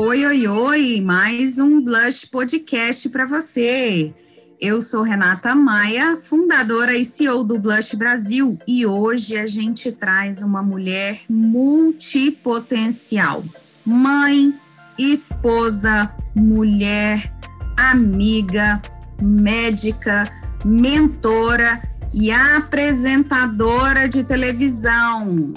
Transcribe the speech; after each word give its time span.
Oi, 0.00 0.24
oi, 0.24 0.46
oi! 0.46 1.00
Mais 1.00 1.58
um 1.58 1.82
Blush 1.82 2.24
Podcast 2.30 3.08
para 3.08 3.26
você. 3.26 4.14
Eu 4.60 4.80
sou 4.80 5.02
Renata 5.02 5.56
Maia, 5.56 6.16
fundadora 6.22 6.96
e 6.96 7.04
CEO 7.04 7.42
do 7.42 7.58
Blush 7.58 7.96
Brasil, 7.96 8.56
e 8.64 8.86
hoje 8.86 9.36
a 9.36 9.48
gente 9.48 9.90
traz 9.90 10.40
uma 10.40 10.62
mulher 10.62 11.22
multipotencial. 11.28 13.42
Mãe, 13.84 14.54
esposa, 14.96 16.14
mulher, 16.36 17.34
amiga, 17.76 18.80
médica, 19.20 20.22
mentora 20.64 21.82
e 22.14 22.30
apresentadora 22.30 24.08
de 24.08 24.22
televisão. 24.22 25.52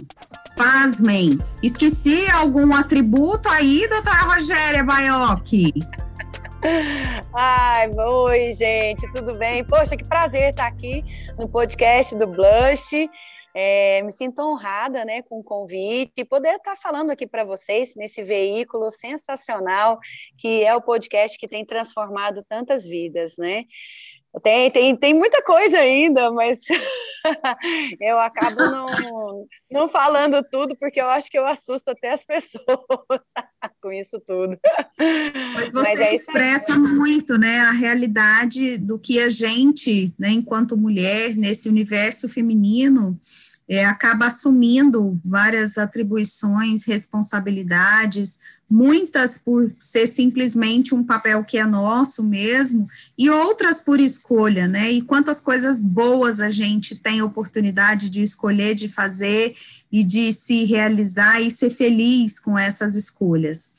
Pasmem, 0.61 1.39
esqueci 1.63 2.29
algum 2.29 2.71
atributo 2.75 3.49
aí, 3.49 3.87
doutora 3.89 4.31
Rogéria 4.31 4.83
Baiocchi? 4.83 5.73
Ai, 7.33 7.89
oi, 7.89 8.53
gente, 8.53 9.11
tudo 9.11 9.35
bem? 9.39 9.65
Poxa, 9.65 9.97
que 9.97 10.07
prazer 10.07 10.51
estar 10.51 10.67
aqui 10.67 11.03
no 11.35 11.49
podcast 11.49 12.15
do 12.15 12.27
Blush. 12.27 13.09
É, 13.55 14.03
me 14.03 14.11
sinto 14.11 14.39
honrada 14.39 15.03
né, 15.03 15.23
com 15.23 15.39
o 15.39 15.43
convite 15.43 16.13
e 16.17 16.25
poder 16.25 16.53
estar 16.57 16.75
falando 16.77 17.09
aqui 17.09 17.25
para 17.25 17.43
vocês 17.43 17.95
nesse 17.97 18.21
veículo 18.21 18.91
sensacional 18.91 19.99
que 20.37 20.63
é 20.63 20.75
o 20.75 20.81
podcast 20.81 21.39
que 21.39 21.47
tem 21.47 21.65
transformado 21.65 22.45
tantas 22.47 22.85
vidas, 22.85 23.33
né? 23.39 23.65
Tem, 24.39 24.71
tem, 24.71 24.95
tem 24.95 25.13
muita 25.13 25.43
coisa 25.43 25.77
ainda, 25.77 26.31
mas 26.31 26.61
eu 27.99 28.17
acabo 28.17 28.59
não, 28.59 29.45
não 29.69 29.87
falando 29.89 30.41
tudo, 30.49 30.73
porque 30.77 31.01
eu 31.01 31.09
acho 31.09 31.29
que 31.29 31.37
eu 31.37 31.45
assusto 31.45 31.91
até 31.91 32.13
as 32.13 32.23
pessoas 32.23 32.61
com 33.81 33.91
isso 33.91 34.21
tudo. 34.25 34.57
Mas 35.53 35.73
você 35.73 35.89
mas 35.89 35.99
é 35.99 36.15
expressa 36.15 36.77
muito 36.77 37.37
né, 37.37 37.59
a 37.59 37.71
realidade 37.71 38.77
do 38.77 38.97
que 38.97 39.19
a 39.19 39.29
gente, 39.29 40.13
né, 40.17 40.29
enquanto 40.29 40.77
mulher, 40.77 41.35
nesse 41.35 41.67
universo 41.67 42.29
feminino, 42.29 43.19
é, 43.67 43.85
acaba 43.85 44.27
assumindo 44.27 45.19
várias 45.23 45.77
atribuições, 45.77 46.85
responsabilidades, 46.85 48.39
muitas 48.71 49.37
por 49.37 49.69
ser 49.69 50.07
simplesmente 50.07 50.95
um 50.95 51.03
papel 51.03 51.43
que 51.43 51.57
é 51.57 51.65
nosso 51.65 52.23
mesmo, 52.23 52.87
e 53.17 53.29
outras 53.29 53.81
por 53.81 53.99
escolha, 53.99 54.67
né? 54.67 54.91
E 54.91 55.01
quantas 55.01 55.41
coisas 55.41 55.81
boas 55.81 56.39
a 56.39 56.49
gente 56.49 56.95
tem 56.95 57.21
oportunidade 57.21 58.09
de 58.09 58.23
escolher, 58.23 58.73
de 58.73 58.87
fazer 58.87 59.53
e 59.91 60.03
de 60.03 60.31
se 60.31 60.63
realizar 60.63 61.41
e 61.41 61.51
ser 61.51 61.69
feliz 61.69 62.39
com 62.39 62.57
essas 62.57 62.95
escolhas. 62.95 63.75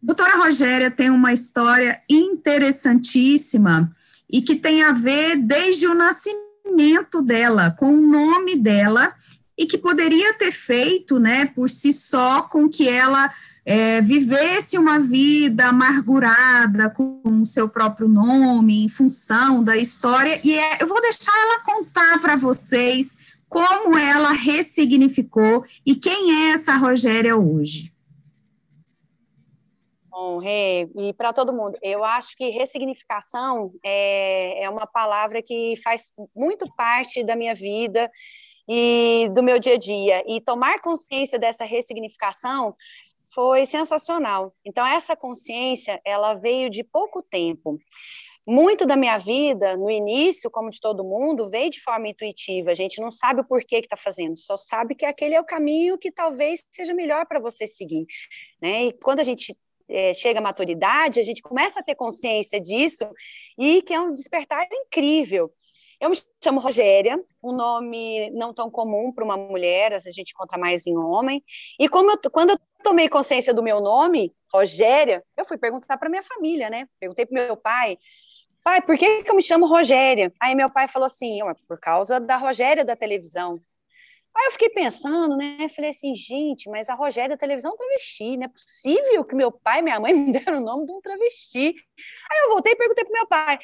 Doutora 0.00 0.36
Rogéria 0.36 0.90
tem 0.90 1.10
uma 1.10 1.32
história 1.32 2.00
interessantíssima 2.08 3.90
e 4.30 4.42
que 4.42 4.56
tem 4.56 4.82
a 4.84 4.92
ver 4.92 5.36
desde 5.36 5.86
o 5.86 5.94
nascimento 5.94 7.22
dela, 7.22 7.74
com 7.78 7.94
o 7.94 8.00
nome 8.00 8.56
dela, 8.56 9.12
e 9.56 9.66
que 9.66 9.76
poderia 9.76 10.34
ter 10.34 10.52
feito, 10.52 11.18
né, 11.18 11.46
por 11.46 11.68
si 11.68 11.92
só, 11.92 12.42
com 12.42 12.68
que 12.68 12.88
ela 12.88 13.28
é, 13.68 14.00
vivesse 14.00 14.78
uma 14.78 14.98
vida 14.98 15.66
amargurada 15.66 16.88
com 16.88 17.20
o 17.22 17.44
seu 17.44 17.68
próprio 17.68 18.08
nome, 18.08 18.86
em 18.86 18.88
função 18.88 19.62
da 19.62 19.76
história, 19.76 20.40
e 20.42 20.58
é, 20.58 20.82
eu 20.82 20.86
vou 20.86 20.98
deixar 21.02 21.32
ela 21.38 21.62
contar 21.62 22.18
para 22.18 22.34
vocês 22.34 23.42
como 23.46 23.98
ela 23.98 24.32
ressignificou 24.32 25.66
e 25.84 25.94
quem 25.94 26.46
é 26.46 26.52
essa 26.52 26.76
Rogéria 26.76 27.36
hoje. 27.36 27.92
Bom, 30.10 30.38
Rê, 30.38 30.88
e 30.96 31.12
para 31.12 31.34
todo 31.34 31.52
mundo, 31.52 31.76
eu 31.82 32.02
acho 32.02 32.34
que 32.38 32.48
ressignificação 32.48 33.74
é, 33.84 34.64
é 34.64 34.70
uma 34.70 34.86
palavra 34.86 35.42
que 35.42 35.74
faz 35.84 36.14
muito 36.34 36.66
parte 36.74 37.22
da 37.22 37.36
minha 37.36 37.54
vida 37.54 38.10
e 38.66 39.30
do 39.34 39.42
meu 39.42 39.58
dia 39.58 39.74
a 39.74 39.78
dia. 39.78 40.22
E 40.26 40.40
tomar 40.40 40.80
consciência 40.80 41.38
dessa 41.38 41.64
ressignificação 41.64 42.74
foi 43.32 43.66
sensacional. 43.66 44.54
Então 44.64 44.86
essa 44.86 45.16
consciência, 45.16 46.00
ela 46.04 46.34
veio 46.34 46.70
de 46.70 46.82
pouco 46.82 47.22
tempo. 47.22 47.78
Muito 48.46 48.86
da 48.86 48.96
minha 48.96 49.18
vida, 49.18 49.76
no 49.76 49.90
início, 49.90 50.50
como 50.50 50.70
de 50.70 50.80
todo 50.80 51.04
mundo, 51.04 51.50
veio 51.50 51.70
de 51.70 51.82
forma 51.82 52.08
intuitiva. 52.08 52.70
A 52.70 52.74
gente 52.74 52.98
não 52.98 53.10
sabe 53.10 53.42
o 53.42 53.44
porquê 53.44 53.80
que 53.80 53.86
está 53.86 53.96
fazendo, 53.96 54.38
só 54.38 54.56
sabe 54.56 54.94
que 54.94 55.04
aquele 55.04 55.34
é 55.34 55.40
o 55.40 55.44
caminho 55.44 55.98
que 55.98 56.10
talvez 56.10 56.64
seja 56.70 56.94
melhor 56.94 57.26
para 57.26 57.40
você 57.40 57.66
seguir. 57.66 58.06
Né? 58.60 58.86
E 58.86 58.92
quando 58.94 59.20
a 59.20 59.24
gente 59.24 59.54
é, 59.86 60.14
chega 60.14 60.40
à 60.40 60.42
maturidade, 60.42 61.20
a 61.20 61.22
gente 61.22 61.42
começa 61.42 61.80
a 61.80 61.82
ter 61.82 61.94
consciência 61.94 62.58
disso 62.58 63.04
e 63.58 63.82
que 63.82 63.92
é 63.92 64.00
um 64.00 64.14
despertar 64.14 64.66
incrível. 64.72 65.52
Eu 66.00 66.10
me 66.10 66.16
chamo 66.42 66.60
Rogéria, 66.60 67.20
um 67.42 67.52
nome 67.52 68.30
não 68.30 68.54
tão 68.54 68.70
comum 68.70 69.12
para 69.12 69.24
uma 69.24 69.36
mulher, 69.36 69.92
a 69.92 69.98
gente 69.98 70.30
encontra 70.30 70.56
mais 70.56 70.86
em 70.86 70.96
homem. 70.96 71.42
E 71.78 71.88
como 71.88 72.12
eu, 72.12 72.18
quando 72.30 72.50
eu 72.50 72.58
tomei 72.82 73.08
consciência 73.08 73.52
do 73.52 73.62
meu 73.62 73.80
nome, 73.80 74.34
Rogéria, 74.52 75.24
eu 75.36 75.44
fui 75.44 75.58
perguntar 75.58 75.98
para 75.98 76.08
minha 76.08 76.22
família, 76.22 76.70
né? 76.70 76.88
Perguntei 76.98 77.26
para 77.26 77.44
meu 77.44 77.56
pai, 77.56 77.98
pai, 78.62 78.82
por 78.82 78.96
que, 78.98 79.22
que 79.22 79.30
eu 79.30 79.34
me 79.36 79.42
chamo 79.42 79.66
Rogéria? 79.66 80.32
Aí 80.40 80.54
meu 80.54 80.70
pai 80.70 80.88
falou 80.88 81.06
assim, 81.06 81.38
por 81.66 81.78
causa 81.78 82.20
da 82.20 82.36
Rogéria 82.36 82.84
da 82.84 82.96
televisão. 82.96 83.60
Aí 84.34 84.46
eu 84.46 84.52
fiquei 84.52 84.68
pensando, 84.70 85.36
né? 85.36 85.68
Falei 85.74 85.90
assim, 85.90 86.14
gente, 86.14 86.68
mas 86.70 86.88
a 86.88 86.94
Rogéria 86.94 87.30
da 87.30 87.36
televisão 87.36 87.72
é 87.72 87.74
um 87.74 87.76
travesti, 87.76 88.36
não 88.36 88.44
é 88.44 88.48
possível 88.48 89.24
que 89.24 89.34
meu 89.34 89.50
pai 89.50 89.80
e 89.80 89.82
minha 89.82 89.98
mãe 89.98 90.12
me 90.14 90.32
deram 90.32 90.58
o 90.58 90.64
nome 90.64 90.86
de 90.86 90.92
um 90.92 91.00
travesti. 91.00 91.74
Aí 92.30 92.38
eu 92.44 92.50
voltei 92.50 92.72
e 92.72 92.76
perguntei 92.76 93.04
pro 93.04 93.12
meu 93.12 93.26
pai, 93.26 93.58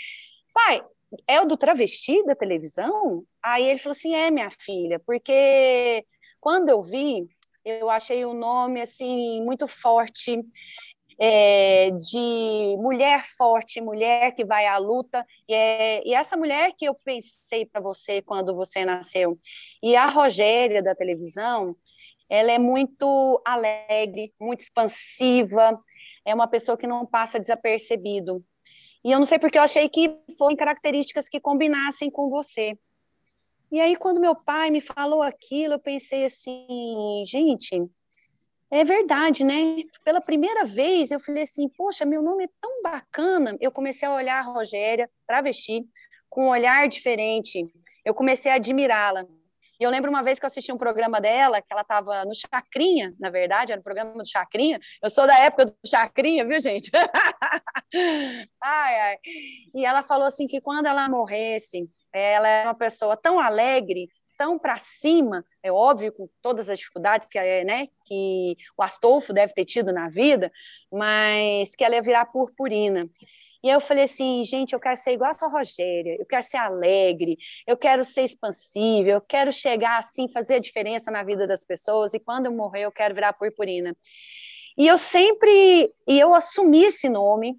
pai, 0.53 0.85
é 1.29 1.41
o 1.41 1.45
do 1.45 1.57
travesti 1.57 2.25
da 2.25 2.35
televisão? 2.35 3.25
Aí 3.43 3.65
ele 3.65 3.79
falou 3.79 3.93
assim, 3.93 4.15
é, 4.15 4.31
minha 4.31 4.51
filha, 4.51 4.99
porque 5.01 6.05
quando 6.41 6.69
eu 6.69 6.83
vi, 6.83 7.29
eu 7.65 7.89
achei 7.89 8.25
o 8.25 8.35
nome, 8.35 8.81
assim, 8.81 9.43
muito 9.43 9.67
forte, 9.67 10.41
é, 11.19 11.91
de 11.91 12.77
mulher 12.79 13.25
forte, 13.37 13.81
mulher 13.81 14.35
que 14.35 14.45
vai 14.45 14.67
à 14.67 14.77
luta, 14.79 15.25
e, 15.49 15.55
é, 15.55 16.07
e 16.07 16.15
essa 16.15 16.37
mulher 16.37 16.73
que 16.77 16.85
eu 16.85 16.95
pensei 16.95 17.65
para 17.65 17.81
você 17.81 18.21
quando 18.21 18.55
você 18.55 18.85
nasceu. 18.85 19.39
E 19.83 19.97
a 19.97 20.07
Rogéria 20.07 20.83
da 20.83 20.95
televisão, 20.95 21.77
ela 22.29 22.51
é 22.53 22.59
muito 22.59 23.41
alegre, 23.45 24.33
muito 24.41 24.61
expansiva, 24.61 25.79
é 26.25 26.35
uma 26.35 26.49
pessoa 26.49 26.77
que 26.77 26.87
não 26.87 27.07
passa 27.07 27.39
desapercebido. 27.39 28.45
E 29.05 29.13
eu 29.13 29.19
não 29.19 29.27
sei 29.27 29.39
porque 29.39 29.59
eu 29.59 29.63
achei 29.63 29.89
que 29.89 30.17
foram 30.39 30.57
características 30.57 31.29
que 31.29 31.39
combinassem 31.39 32.11
com 32.11 32.31
você. 32.31 32.79
E 33.75 33.81
aí, 33.81 33.97
quando 33.97 34.21
meu 34.21 34.37
pai 34.37 34.71
me 34.71 34.81
falou 34.81 35.21
aquilo, 35.21 35.75
eu 35.75 35.81
pensei 35.81 36.25
assim, 36.25 37.25
gente, 37.27 37.85
é 38.71 38.85
verdade, 38.85 39.43
né? 39.43 39.83
Pela 40.05 40.21
primeira 40.21 40.65
vez 40.65 41.11
eu 41.11 41.19
falei 41.19 41.43
assim, 41.43 41.69
poxa, 41.71 42.05
meu 42.05 42.23
nome 42.23 42.45
é 42.45 42.49
tão 42.61 42.83
bacana. 42.83 43.57
Eu 43.61 43.73
comecei 43.73 44.07
a 44.07 44.15
olhar 44.15 44.39
a 44.39 44.43
Rogéria, 44.43 45.11
travesti, 45.27 45.85
com 46.31 46.45
um 46.45 46.51
olhar 46.51 46.87
diferente. 46.87 47.67
Eu 48.05 48.15
comecei 48.15 48.53
a 48.53 48.55
admirá-la. 48.55 49.27
E 49.81 49.83
eu 49.83 49.91
lembro 49.91 50.09
uma 50.09 50.23
vez 50.23 50.39
que 50.39 50.45
eu 50.45 50.47
assisti 50.47 50.71
um 50.71 50.79
programa 50.79 51.21
dela, 51.21 51.61
que 51.61 51.67
ela 51.73 51.83
estava 51.83 52.25
no 52.25 52.33
Chacrinha, 52.33 53.13
na 53.19 53.29
verdade, 53.29 53.73
era 53.73 53.81
o 53.81 53.85
programa 53.85 54.23
do 54.23 54.31
Chacrinha. 54.31 54.79
Eu 55.03 55.11
sou 55.11 55.27
da 55.27 55.37
época 55.41 55.65
do 55.65 55.75
Chacrinha, 55.85 56.47
viu, 56.47 56.61
gente? 56.61 56.93
ai, 58.63 59.01
ai. 59.01 59.17
E 59.75 59.85
ela 59.85 60.05
falou 60.05 60.29
assim 60.29 60.47
que 60.47 60.61
quando 60.61 60.87
ela 60.87 61.09
morresse, 61.09 61.91
ela 62.15 62.49
é 62.49 62.65
uma 62.65 62.75
pessoa 62.75 63.17
tão 63.17 63.41
alegre, 63.41 64.09
tão 64.37 64.59
para 64.59 64.79
cima, 64.79 65.45
é 65.63 65.71
óbvio, 65.71 66.13
com 66.13 66.29
todas 66.43 66.69
as 66.69 66.79
dificuldades 66.79 67.29
que, 67.29 67.39
né, 67.65 67.89
que 68.05 68.57
o 68.77 68.83
Astolfo 68.83 69.33
deve 69.33 69.53
ter 69.53 69.65
tido 69.65 69.93
na 69.93 70.09
vida, 70.09 70.51
mas 70.91 71.75
que 71.75 71.85
ela 71.85 71.95
ia 71.95 72.03
virar 72.03 72.27
purpurina. 72.27 73.09
E 73.63 73.69
eu 73.69 73.81
falei 73.81 74.05
assim, 74.05 74.45
gente, 74.45 74.75
eu 74.75 74.81
quero 74.81 74.97
ser 74.97 75.13
igual 75.13 75.31
a 75.31 75.35
sua 75.35 75.49
Rogéria, 75.49 76.17
eu 76.19 76.27
quero 76.27 76.43
ser 76.43 76.59
alegre, 76.59 77.39
eu 77.67 77.77
quero 77.77 78.05
ser 78.05 78.23
expansiva, 78.23 79.09
eu 79.09 79.21
quero 79.21 79.51
chegar 79.51 79.99
assim, 79.99 80.29
fazer 80.29 80.57
a 80.57 80.61
diferença 80.61 81.11
na 81.11 81.23
vida 81.23 81.47
das 81.47 81.65
pessoas, 81.65 82.13
e 82.13 82.21
quando 82.21 82.47
eu 82.47 82.53
morrer, 82.53 82.83
eu 82.83 82.93
quero 82.93 83.15
virar 83.15 83.33
purpurina. 83.33 83.97
E 84.77 84.87
eu 84.87 84.99
sempre, 84.99 85.95
e 86.07 86.21
eu 86.21 86.35
assumi 86.35 86.85
esse 86.85 87.09
nome, 87.09 87.57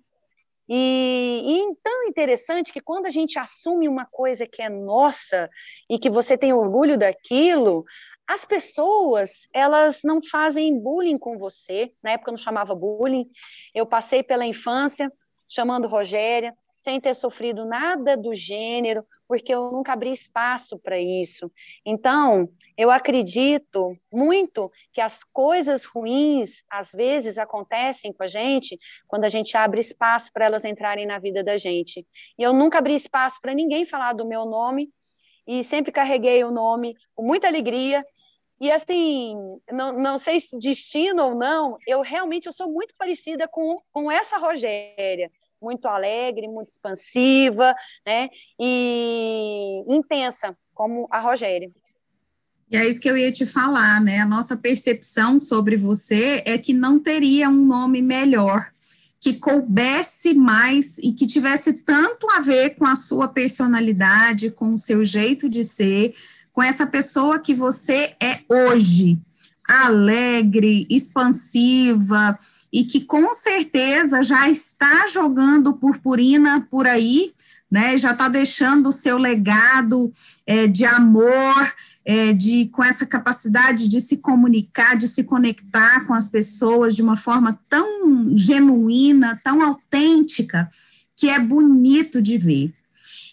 e, 0.68 1.42
e 1.46 1.76
tão 1.84 2.04
interessante 2.06 2.74
que 2.74 2.82
quando 2.82 3.06
a 3.06 3.10
gente 3.10 3.38
assume 3.38 3.88
uma 3.88 4.06
coisa 4.06 4.48
que 4.48 4.62
é 4.62 4.70
nossa 4.70 5.50
e 5.90 6.00
que 6.00 6.10
você 6.10 6.38
tem 6.38 6.54
orgulho 6.54 6.98
daquilo, 6.98 7.86
as 8.28 8.46
pessoas 8.46 9.48
elas 9.54 10.02
não 10.04 10.20
fazem 10.22 10.80
bullying 10.80 11.18
com 11.18 11.38
você. 11.38 11.92
Na 12.02 12.12
época 12.12 12.32
eu 12.32 12.34
não 12.34 12.42
chamava 12.42 12.74
bullying. 12.74 13.30
Eu 13.74 13.86
passei 13.86 14.24
pela 14.24 14.46
infância 14.46 15.12
chamando 15.48 15.88
Rogéria, 15.88 16.56
sem 16.86 17.02
ter 17.02 17.16
sofrido 17.16 17.66
nada 17.66 18.16
do 18.16 18.32
gênero, 18.32 19.04
porque 19.28 19.52
eu 19.52 19.72
nunca 19.72 19.94
abri 19.94 20.12
espaço 20.12 20.78
para 20.78 21.00
isso. 21.00 21.52
Então, 21.84 22.48
eu 22.78 22.92
acredito 22.92 23.98
muito 24.14 24.72
que 24.94 25.02
as 25.02 25.24
coisas 25.24 25.84
ruins, 25.84 26.64
às 26.70 26.92
vezes, 26.92 27.40
acontecem 27.40 28.14
com 28.14 28.22
a 28.22 28.28
gente 28.28 28.78
quando 29.08 29.24
a 29.24 29.30
gente 29.30 29.58
abre 29.58 29.82
espaço 29.82 30.32
para 30.32 30.46
elas 30.46 30.64
entrarem 30.64 31.08
na 31.08 31.18
vida 31.18 31.44
da 31.44 31.58
gente. 31.58 32.06
E 32.38 32.44
eu 32.44 32.54
nunca 32.54 32.78
abri 32.78 32.94
espaço 32.94 33.42
para 33.42 33.56
ninguém 33.56 33.84
falar 33.84 34.14
do 34.14 34.24
meu 34.24 34.46
nome, 34.46 34.92
e 35.48 35.64
sempre 35.64 35.92
carreguei 35.92 36.44
o 36.44 36.52
nome 36.52 36.96
com 37.16 37.24
muita 37.24 37.48
alegria. 37.48 38.06
E 38.62 38.72
assim, 38.72 39.36
não, 39.72 39.92
não 39.94 40.18
sei 40.20 40.40
se 40.40 40.56
destino 40.60 41.24
ou 41.24 41.36
não, 41.36 41.78
eu 41.88 42.02
realmente 42.02 42.46
eu 42.46 42.54
sou 42.54 42.72
muito 42.72 42.94
parecida 42.96 43.48
com, 43.48 43.82
com 43.92 44.12
essa 44.12 44.38
Rogéria 44.38 45.32
muito 45.66 45.88
alegre, 45.88 46.48
muito 46.48 46.70
expansiva, 46.70 47.74
né? 48.06 48.30
E 48.60 49.84
intensa, 49.88 50.56
como 50.76 51.08
a 51.10 51.20
Rogéria. 51.20 51.72
E 52.70 52.78
é 52.78 52.88
isso 52.88 53.02
que 53.02 53.10
eu 53.10 53.18
ia 53.18 53.32
te 53.32 53.46
falar, 53.46 54.00
né? 54.00 54.20
A 54.20 54.26
nossa 54.26 54.56
percepção 54.56 55.40
sobre 55.40 55.76
você 55.76 56.44
é 56.46 56.58
que 56.58 56.74
não 56.74 57.00
teria 57.00 57.50
um 57.50 57.66
nome 57.66 58.02
melhor, 58.02 58.68
que 59.20 59.34
coubesse 59.34 60.36
mais 60.36 61.00
e 61.00 61.12
que 61.12 61.26
tivesse 61.26 61.84
tanto 61.84 62.30
a 62.30 62.42
ver 62.42 62.76
com 62.76 62.86
a 62.86 62.96
sua 62.96 63.28
personalidade, 63.28 64.52
com 64.52 64.74
o 64.74 64.78
seu 64.78 65.04
jeito 65.04 65.50
de 65.50 65.64
ser, 65.64 66.14
com 66.54 66.62
essa 66.62 66.86
pessoa 66.86 67.40
que 67.40 67.54
você 67.54 68.14
é 68.20 68.40
hoje, 68.48 69.18
alegre, 69.68 70.86
expansiva, 70.90 72.38
e 72.76 72.84
que 72.84 73.06
com 73.06 73.34
certeza 73.34 74.22
já 74.22 74.50
está 74.50 75.08
jogando 75.08 75.72
purpurina 75.72 76.68
por 76.70 76.86
aí, 76.86 77.32
né? 77.72 77.98
Já 77.98 78.12
está 78.12 78.28
deixando 78.28 78.90
o 78.90 78.92
seu 78.92 79.18
legado 79.18 80.12
é, 80.46 80.68
de 80.68 80.84
amor, 80.84 81.74
é, 82.04 82.34
de 82.34 82.66
com 82.74 82.84
essa 82.84 83.06
capacidade 83.06 83.88
de 83.88 84.02
se 84.02 84.18
comunicar, 84.18 84.98
de 84.98 85.08
se 85.08 85.24
conectar 85.24 86.06
com 86.06 86.14
as 86.14 86.28
pessoas 86.28 86.98
de 86.98 87.02
uma 87.02 87.16
forma 87.16 87.58
tão 87.70 88.38
genuína, 88.38 89.40
tão 89.42 89.62
autêntica, 89.62 90.70
que 91.16 91.30
é 91.30 91.40
bonito 91.40 92.22
de 92.22 92.38
ver. 92.38 92.74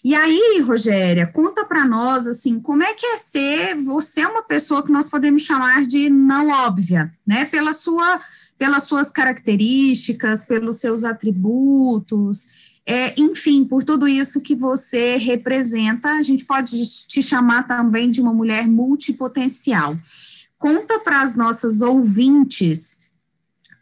E 0.05 0.15
aí, 0.15 0.63
Rogéria, 0.65 1.27
conta 1.27 1.65
para 1.65 1.83
nós 1.83 2.27
assim, 2.27 2.61
como 2.61 2.81
é 2.81 2.93
que 2.93 3.05
é 3.05 3.17
ser 3.17 3.75
você 3.75 4.21
é 4.21 4.27
uma 4.27 4.43
pessoa 4.43 4.83
que 4.83 4.91
nós 4.91 5.09
podemos 5.09 5.43
chamar 5.43 5.85
de 5.85 6.09
não 6.09 6.47
óbvia, 6.49 7.11
né? 7.27 7.43
Pela 7.43 7.73
sua 7.73 8.21
pelas 8.57 8.83
suas 8.83 9.09
características, 9.09 10.45
pelos 10.45 10.77
seus 10.77 11.03
atributos, 11.03 12.73
é, 12.85 13.13
enfim, 13.19 13.63
por 13.63 13.83
tudo 13.83 14.07
isso 14.07 14.41
que 14.41 14.55
você 14.55 15.15
representa, 15.15 16.09
a 16.09 16.23
gente 16.23 16.45
pode 16.45 16.71
te 17.07 17.21
chamar 17.21 17.65
também 17.65 18.11
de 18.11 18.19
uma 18.19 18.33
mulher 18.33 18.67
multipotencial. 18.67 19.95
Conta 20.59 20.99
para 20.99 21.21
as 21.21 21.35
nossas 21.35 21.81
ouvintes 21.81 23.03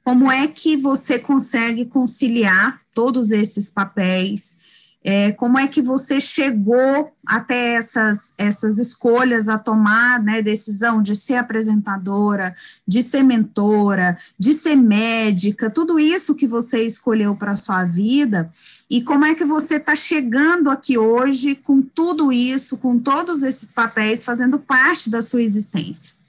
como 0.03 0.31
é 0.31 0.47
que 0.47 0.75
você 0.75 1.19
consegue 1.19 1.85
conciliar 1.85 2.79
todos 2.93 3.31
esses 3.31 3.69
papéis, 3.69 4.57
é, 5.03 5.31
como 5.31 5.57
é 5.57 5.67
que 5.67 5.81
você 5.81 6.21
chegou 6.21 7.11
até 7.25 7.73
essas, 7.75 8.33
essas 8.37 8.77
escolhas 8.77 9.49
a 9.49 9.57
tomar 9.57 10.21
né, 10.21 10.41
decisão 10.41 11.01
de 11.01 11.15
ser 11.15 11.35
apresentadora, 11.35 12.55
de 12.87 13.01
ser 13.01 13.23
mentora, 13.23 14.17
de 14.37 14.53
ser 14.53 14.75
médica, 14.75 15.71
tudo 15.71 15.99
isso 15.99 16.35
que 16.35 16.45
você 16.45 16.85
escolheu 16.85 17.35
para 17.35 17.51
a 17.51 17.57
sua 17.57 17.83
vida, 17.83 18.49
e 18.89 19.01
como 19.01 19.25
é 19.25 19.33
que 19.33 19.45
você 19.45 19.75
está 19.75 19.95
chegando 19.95 20.69
aqui 20.69 20.97
hoje 20.97 21.55
com 21.55 21.81
tudo 21.81 22.31
isso, 22.31 22.77
com 22.77 22.99
todos 22.99 23.41
esses 23.41 23.71
papéis 23.71 24.23
fazendo 24.23 24.59
parte 24.59 25.09
da 25.09 25.21
sua 25.21 25.41
existência? 25.41 26.20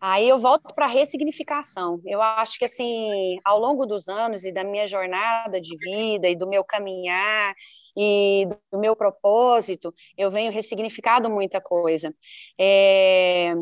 Aí 0.00 0.26
eu 0.26 0.38
volto 0.38 0.72
para 0.74 0.86
a 0.86 0.88
ressignificação. 0.88 2.00
Eu 2.06 2.22
acho 2.22 2.58
que, 2.58 2.64
assim, 2.64 3.36
ao 3.44 3.58
longo 3.58 3.84
dos 3.84 4.08
anos 4.08 4.44
e 4.44 4.52
da 4.52 4.64
minha 4.64 4.86
jornada 4.86 5.60
de 5.60 5.76
vida 5.76 6.26
e 6.26 6.34
do 6.34 6.48
meu 6.48 6.64
caminhar 6.64 7.54
e 7.94 8.48
do 8.72 8.78
meu 8.78 8.96
propósito, 8.96 9.92
eu 10.16 10.30
venho 10.30 10.50
ressignificado 10.50 11.28
muita 11.28 11.60
coisa. 11.60 12.14
É... 12.58 13.52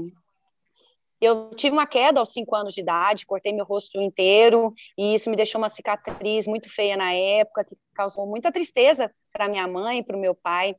Eu 1.21 1.51
tive 1.57 1.75
uma 1.75 1.87
queda 1.87 2.21
aos 2.21 2.33
cinco 2.33 2.55
anos 2.55 2.73
de 2.73 2.83
idade, 2.83 3.27
cortei 3.27 3.53
meu 3.53 3.65
rosto 3.65 4.01
inteiro, 4.01 4.73
e 4.97 5.17
isso 5.17 5.29
me 5.29 5.35
deixou 5.35 5.61
uma 5.61 5.69
cicatriz 5.69 6.47
muito 6.47 6.73
feia 6.73 6.97
na 6.97 7.13
época, 7.13 7.65
que 7.65 7.77
causou 7.93 8.25
muita 8.25 8.53
tristeza 8.53 9.13
para 9.33 9.49
minha 9.49 9.67
mãe 9.67 10.05
para 10.05 10.17
o 10.17 10.21
meu 10.21 10.37
pai. 10.37 10.77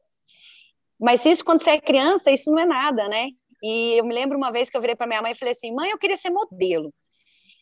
Mas 0.98 1.26
isso, 1.26 1.44
quando 1.44 1.62
você 1.62 1.72
é 1.72 1.82
criança, 1.82 2.32
isso 2.32 2.50
não 2.50 2.60
é 2.60 2.66
nada, 2.66 3.10
né? 3.10 3.32
E 3.62 3.98
eu 3.98 4.06
me 4.06 4.14
lembro 4.14 4.38
uma 4.38 4.52
vez 4.52 4.70
que 4.70 4.78
eu 4.78 4.82
virei 4.82 4.96
para 4.96 5.08
minha 5.08 5.22
mãe 5.22 5.32
e 5.32 5.36
falei 5.36 5.52
assim: 5.52 5.74
mãe, 5.74 5.90
eu 5.92 5.98
queria 5.98 6.18
ser 6.18 6.30
modelo. 6.30 6.94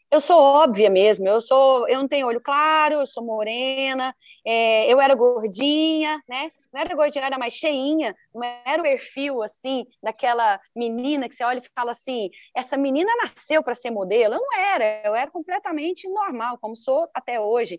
Eu 0.09 0.21
sou 0.21 0.39
óbvia 0.39 0.89
mesmo, 0.89 1.27
eu 1.27 1.41
sou, 1.41 1.85
eu 1.89 1.99
não 1.99 2.07
tenho 2.07 2.27
olho 2.27 2.39
claro, 2.39 2.95
eu 2.95 3.05
sou 3.05 3.25
morena, 3.25 4.15
é, 4.45 4.91
eu 4.91 5.01
era 5.01 5.13
gordinha, 5.13 6.23
né? 6.29 6.49
Não 6.71 6.79
era 6.79 6.95
gordinha, 6.95 7.23
eu 7.23 7.25
era 7.27 7.37
mais 7.37 7.53
cheinha, 7.53 8.15
não 8.33 8.41
era 8.41 8.79
o 8.79 8.83
perfil 8.83 9.41
assim 9.41 9.85
daquela 10.01 10.61
menina 10.73 11.27
que 11.27 11.35
você 11.35 11.43
olha 11.43 11.59
e 11.59 11.69
fala 11.75 11.91
assim: 11.91 12.29
essa 12.55 12.77
menina 12.77 13.11
nasceu 13.17 13.61
para 13.61 13.75
ser 13.75 13.91
modelo. 13.91 14.35
Eu 14.35 14.39
não 14.39 14.57
era, 14.57 15.01
eu 15.05 15.13
era 15.13 15.29
completamente 15.29 16.07
normal, 16.09 16.57
como 16.61 16.75
sou 16.75 17.09
até 17.13 17.41
hoje. 17.41 17.77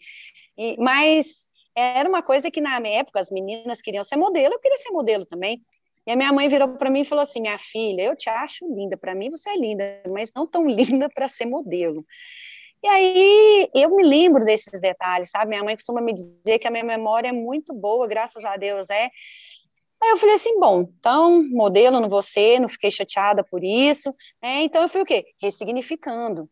E, 0.58 0.76
mas 0.78 1.50
era 1.74 2.08
uma 2.08 2.22
coisa 2.22 2.50
que 2.50 2.60
na 2.60 2.78
minha 2.78 2.98
época 2.98 3.20
as 3.20 3.30
meninas 3.30 3.80
queriam 3.80 4.04
ser 4.04 4.16
modelo, 4.16 4.54
eu 4.54 4.60
queria 4.60 4.76
ser 4.78 4.90
modelo 4.90 5.24
também. 5.24 5.62
E 6.08 6.10
a 6.10 6.16
minha 6.16 6.32
mãe 6.32 6.48
virou 6.48 6.68
para 6.70 6.88
mim 6.88 7.02
e 7.02 7.04
falou 7.04 7.22
assim: 7.22 7.38
Minha 7.38 7.58
filha, 7.58 8.00
eu 8.04 8.16
te 8.16 8.30
acho 8.30 8.66
linda, 8.74 8.96
para 8.96 9.14
mim 9.14 9.28
você 9.28 9.50
é 9.50 9.56
linda, 9.58 9.84
mas 10.08 10.32
não 10.34 10.46
tão 10.46 10.64
linda 10.66 11.06
para 11.10 11.28
ser 11.28 11.44
modelo. 11.44 12.02
E 12.82 12.88
aí 12.88 13.68
eu 13.74 13.94
me 13.94 14.02
lembro 14.02 14.42
desses 14.42 14.80
detalhes, 14.80 15.28
sabe? 15.28 15.50
Minha 15.50 15.62
mãe 15.62 15.76
costuma 15.76 16.00
me 16.00 16.14
dizer 16.14 16.58
que 16.60 16.66
a 16.66 16.70
minha 16.70 16.82
memória 16.82 17.28
é 17.28 17.32
muito 17.32 17.74
boa, 17.74 18.08
graças 18.08 18.42
a 18.46 18.56
Deus, 18.56 18.88
é. 18.88 19.10
Aí 20.02 20.10
eu 20.10 20.16
falei 20.16 20.36
assim, 20.36 20.58
bom, 20.58 20.88
então, 20.98 21.42
modelo 21.50 22.00
no 22.00 22.08
você, 22.08 22.58
não 22.58 22.68
fiquei 22.70 22.90
chateada 22.90 23.44
por 23.44 23.62
isso, 23.62 24.14
né? 24.42 24.62
Então 24.62 24.80
eu 24.80 24.88
fui 24.88 25.02
o 25.02 25.04
quê? 25.04 25.26
Ressignificando. 25.42 26.48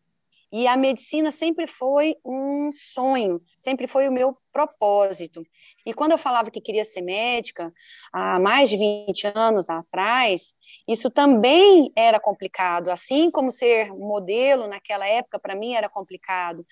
E 0.51 0.65
a 0.65 0.77
medicina 0.77 1.29
sempre 1.29 1.67
foi 1.67 2.15
um 2.25 2.69
sonho, 2.71 3.41
sempre 3.57 3.85
foi 3.85 4.07
o 4.07 4.11
meu 4.11 4.37
propósito. 4.51 5.43
E 5.85 5.93
quando 5.93 6.13
eu 6.13 6.17
falava 6.17 6.49
que 6.49 6.61
queria 6.61 6.85
ser 6.85 7.01
médica, 7.01 7.71
há 8.13 8.39
mais 8.39 8.69
de 8.69 8.77
20 8.77 9.27
anos 9.35 9.69
atrás, 9.69 10.55
isso 10.87 11.11
também 11.11 11.91
era 11.95 12.19
complicado, 12.19 12.89
assim 12.89 13.29
como 13.29 13.51
ser 13.51 13.91
modelo 13.93 14.67
naquela 14.67 15.05
época 15.05 15.37
para 15.37 15.55
mim 15.55 15.73
era 15.73 15.89
complicado. 15.89 16.65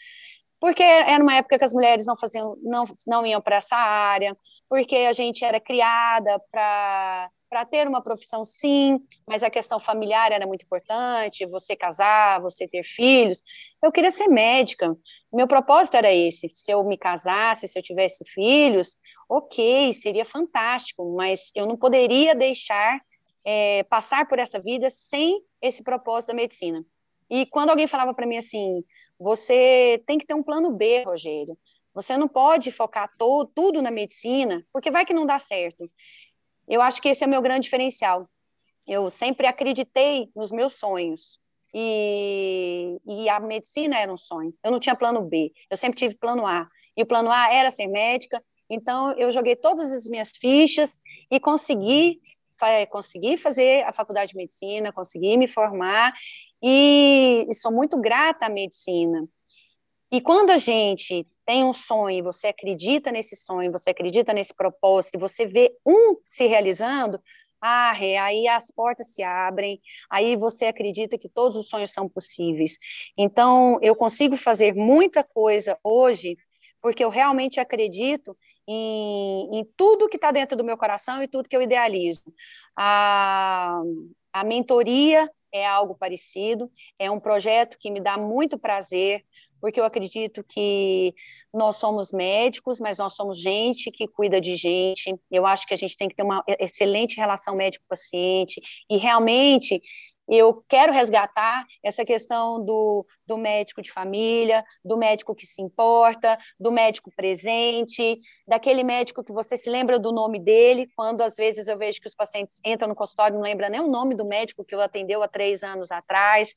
Porque 0.65 0.81
era 0.81 1.22
uma 1.22 1.36
época 1.36 1.60
que 1.60 1.63
as 1.63 1.74
mulheres 1.74 2.07
não 2.07 2.15
faziam, 2.15 2.57
não, 2.63 2.86
não 3.05 3.24
iam 3.24 3.39
para 3.39 3.57
essa 3.57 3.75
área, 3.75 4.36
porque 4.67 4.95
a 4.95 5.13
gente 5.13 5.45
era 5.45 5.60
criada 5.60 6.41
para 6.51 7.29
para 7.48 7.63
ter 7.63 7.88
uma 7.88 8.01
profissão, 8.01 8.43
sim, 8.43 9.00
mas 9.27 9.43
a 9.43 9.50
questão 9.51 9.79
familiar 9.79 10.31
era 10.31 10.48
muito 10.48 10.65
importante, 10.65 11.45
você 11.45 11.75
casar, 11.75 12.41
você 12.41 12.67
ter 12.67 12.84
filhos. 12.84 13.43
Eu 13.81 13.91
queria 13.91 14.10
ser 14.10 14.27
médica. 14.27 14.98
Meu 15.31 15.48
propósito 15.48 15.95
era 15.95 16.12
esse. 16.12 16.50
Se 16.50 16.72
eu 16.72 16.84
me 16.84 16.98
casasse, 16.98 17.67
se 17.67 17.77
eu 17.77 17.84
tivesse 17.84 18.25
filhos, 18.25 18.98
ok, 19.29 19.93
seria 19.93 20.25
fantástico, 20.25 21.15
mas 21.15 21.51
eu 21.53 21.67
não 21.67 21.77
poderia 21.77 22.34
deixar 22.34 23.00
é, 23.45 23.84
passar 23.84 24.27
por 24.27 24.39
essa 24.39 24.60
vida 24.60 24.89
sem 24.89 25.39
esse 25.62 25.84
propósito 25.84 26.29
da 26.29 26.34
medicina. 26.34 26.84
E 27.29 27.45
quando 27.45 27.69
alguém 27.69 27.88
falava 27.88 28.13
para 28.13 28.27
mim 28.27 28.38
assim, 28.38 28.84
você 29.19 30.03
tem 30.05 30.17
que 30.17 30.25
ter 30.25 30.34
um 30.34 30.43
plano 30.43 30.72
B, 30.72 31.03
Rogério. 31.03 31.57
Você 31.93 32.17
não 32.17 32.27
pode 32.27 32.72
focar 32.72 33.10
todo, 33.17 33.50
tudo 33.55 33.81
na 33.81 33.89
medicina, 33.89 34.65
porque 34.74 34.91
vai 34.91 35.05
que 35.05 35.13
não 35.13 35.25
dá 35.25 35.39
certo. 35.39 35.86
Eu 36.67 36.81
acho 36.81 37.01
que 37.01 37.10
esse 37.10 37.24
é 37.24 37.27
o 37.27 37.29
meu 37.29 37.41
grande 37.41 37.63
diferencial. 37.63 38.27
Eu 38.86 39.10
sempre 39.10 39.48
acreditei 39.48 40.29
nos 40.36 40.51
meus 40.51 40.74
sonhos. 40.74 41.39
E, 41.74 42.98
e 43.05 43.29
a 43.29 43.39
medicina 43.39 43.98
era 43.98 44.12
um 44.12 44.17
sonho. 44.17 44.53
Eu 44.63 44.72
não 44.72 44.79
tinha 44.79 44.95
plano 44.95 45.22
B. 45.22 45.51
Eu 45.69 45.77
sempre 45.77 45.98
tive 45.98 46.15
plano 46.15 46.45
A. 46.45 46.67
E 46.95 47.03
o 47.03 47.05
plano 47.05 47.29
A 47.31 47.53
era 47.53 47.72
ser 47.72 47.88
médica. 47.88 48.43
Então, 48.69 49.12
eu 49.13 49.31
joguei 49.31 49.55
todas 49.55 49.91
as 49.91 50.05
minhas 50.05 50.31
fichas 50.31 51.00
e 51.29 51.39
consegui, 51.39 52.19
consegui 52.89 53.38
fazer 53.38 53.84
a 53.86 53.93
faculdade 53.93 54.31
de 54.31 54.38
medicina, 54.38 54.91
consegui 54.91 55.38
me 55.38 55.48
formar. 55.48 56.13
E, 56.67 57.48
sou 57.53 57.72
muito 57.72 57.95
grata 58.01 58.48
à 58.48 58.50
medicina. 58.50 59.24
E 60.12 60.19
quando 60.19 60.50
a 60.50 60.57
gente 60.57 61.27
tem 61.45 61.63
um 61.63 61.72
sonho, 61.72 62.24
você 62.24 62.48
acredita 62.48 63.12
nesse 63.12 63.36
sonho, 63.36 63.72
você 63.72 63.91
acredita 63.91 64.34
nesse 64.34 64.51
propósito, 64.51 65.19
você 65.19 65.45
vê 65.45 65.72
um 65.86 66.17
se 66.27 66.48
realizando, 66.48 67.22
ah, 67.62 67.91
aí 67.91 68.48
as 68.48 68.65
portas 68.72 69.13
se 69.13 69.22
abrem, 69.22 69.79
aí 70.10 70.36
você 70.36 70.65
acredita 70.65 71.19
que 71.19 71.29
todos 71.29 71.55
os 71.55 71.69
sonhos 71.69 71.93
são 71.93 72.10
possíveis. 72.10 72.79
Então, 73.15 73.77
eu 73.84 73.95
consigo 73.95 74.36
fazer 74.36 74.74
muita 74.74 75.24
coisa 75.24 75.77
hoje, 75.84 76.36
porque 76.81 77.03
eu 77.03 77.10
realmente 77.10 77.60
acredito 77.60 78.36
em, 78.67 79.60
em 79.60 79.65
tudo 79.77 80.10
que 80.10 80.17
está 80.17 80.31
dentro 80.31 80.57
do 80.57 80.63
meu 80.63 80.79
coração 80.79 81.22
e 81.22 81.27
tudo 81.27 81.48
que 81.48 81.55
eu 81.55 81.62
idealizo. 81.62 82.24
A, 82.75 83.84
a 84.34 84.43
mentoria 84.43 85.29
é 85.52 85.66
algo 85.66 85.96
parecido, 85.96 86.72
é 87.00 87.10
um 87.10 87.20
projeto 87.20 87.78
que 87.80 87.92
me 87.92 88.00
dá 88.00 88.18
muito 88.18 88.58
prazer, 88.58 89.24
porque 89.62 89.80
eu 89.80 89.86
acredito 89.86 90.44
que 90.44 91.14
nós 91.54 91.78
somos 91.78 92.12
médicos, 92.12 92.80
mas 92.80 93.00
nós 93.00 93.16
somos 93.16 93.40
gente 93.40 93.90
que 93.90 94.08
cuida 94.08 94.40
de 94.40 94.56
gente. 94.56 95.16
Eu 95.32 95.46
acho 95.46 95.66
que 95.66 95.74
a 95.74 95.78
gente 95.78 95.98
tem 95.98 96.08
que 96.08 96.16
ter 96.16 96.24
uma 96.24 96.44
excelente 96.60 97.18
relação 97.18 97.56
médico-paciente 97.56 98.62
e 98.90 98.98
realmente 98.98 99.82
eu 100.27 100.63
quero 100.67 100.91
resgatar 100.91 101.65
essa 101.84 102.03
questão 102.03 102.63
do, 102.63 103.05
do 103.27 103.38
médico 103.38 103.82
de 103.82 103.91
família, 103.91 104.63
do 104.84 104.98
médico 104.98 105.36
que 105.36 105.46
se 105.46 105.62
importa, 105.62 106.38
do 106.60 106.72
médico 106.72 107.12
presente, 107.15 108.20
daquele 108.48 108.84
médico 108.84 109.24
que 109.24 109.32
você 109.32 109.55
se 109.55 109.70
lembra 109.70 110.00
do 110.00 110.12
nome 110.12 110.39
dele, 110.39 110.88
quando 110.96 111.22
às 111.22 111.36
vezes 111.36 111.67
eu 111.67 111.77
vejo 111.77 112.01
que 112.01 112.08
os 112.08 112.15
pacientes 112.15 112.60
entram 112.65 112.89
no 112.89 112.96
consultório 112.96 113.36
e 113.36 113.38
não 113.38 113.44
lembram 113.44 113.70
nem 113.70 113.82
o 113.82 113.88
nome 113.88 114.15
do 114.15 114.25
médico 114.25 114.65
que 114.65 114.75
o 114.75 114.82
atendeu 114.82 115.22
há 115.22 115.27
três 115.27 115.63
anos 115.63 115.91
atrás. 115.91 116.55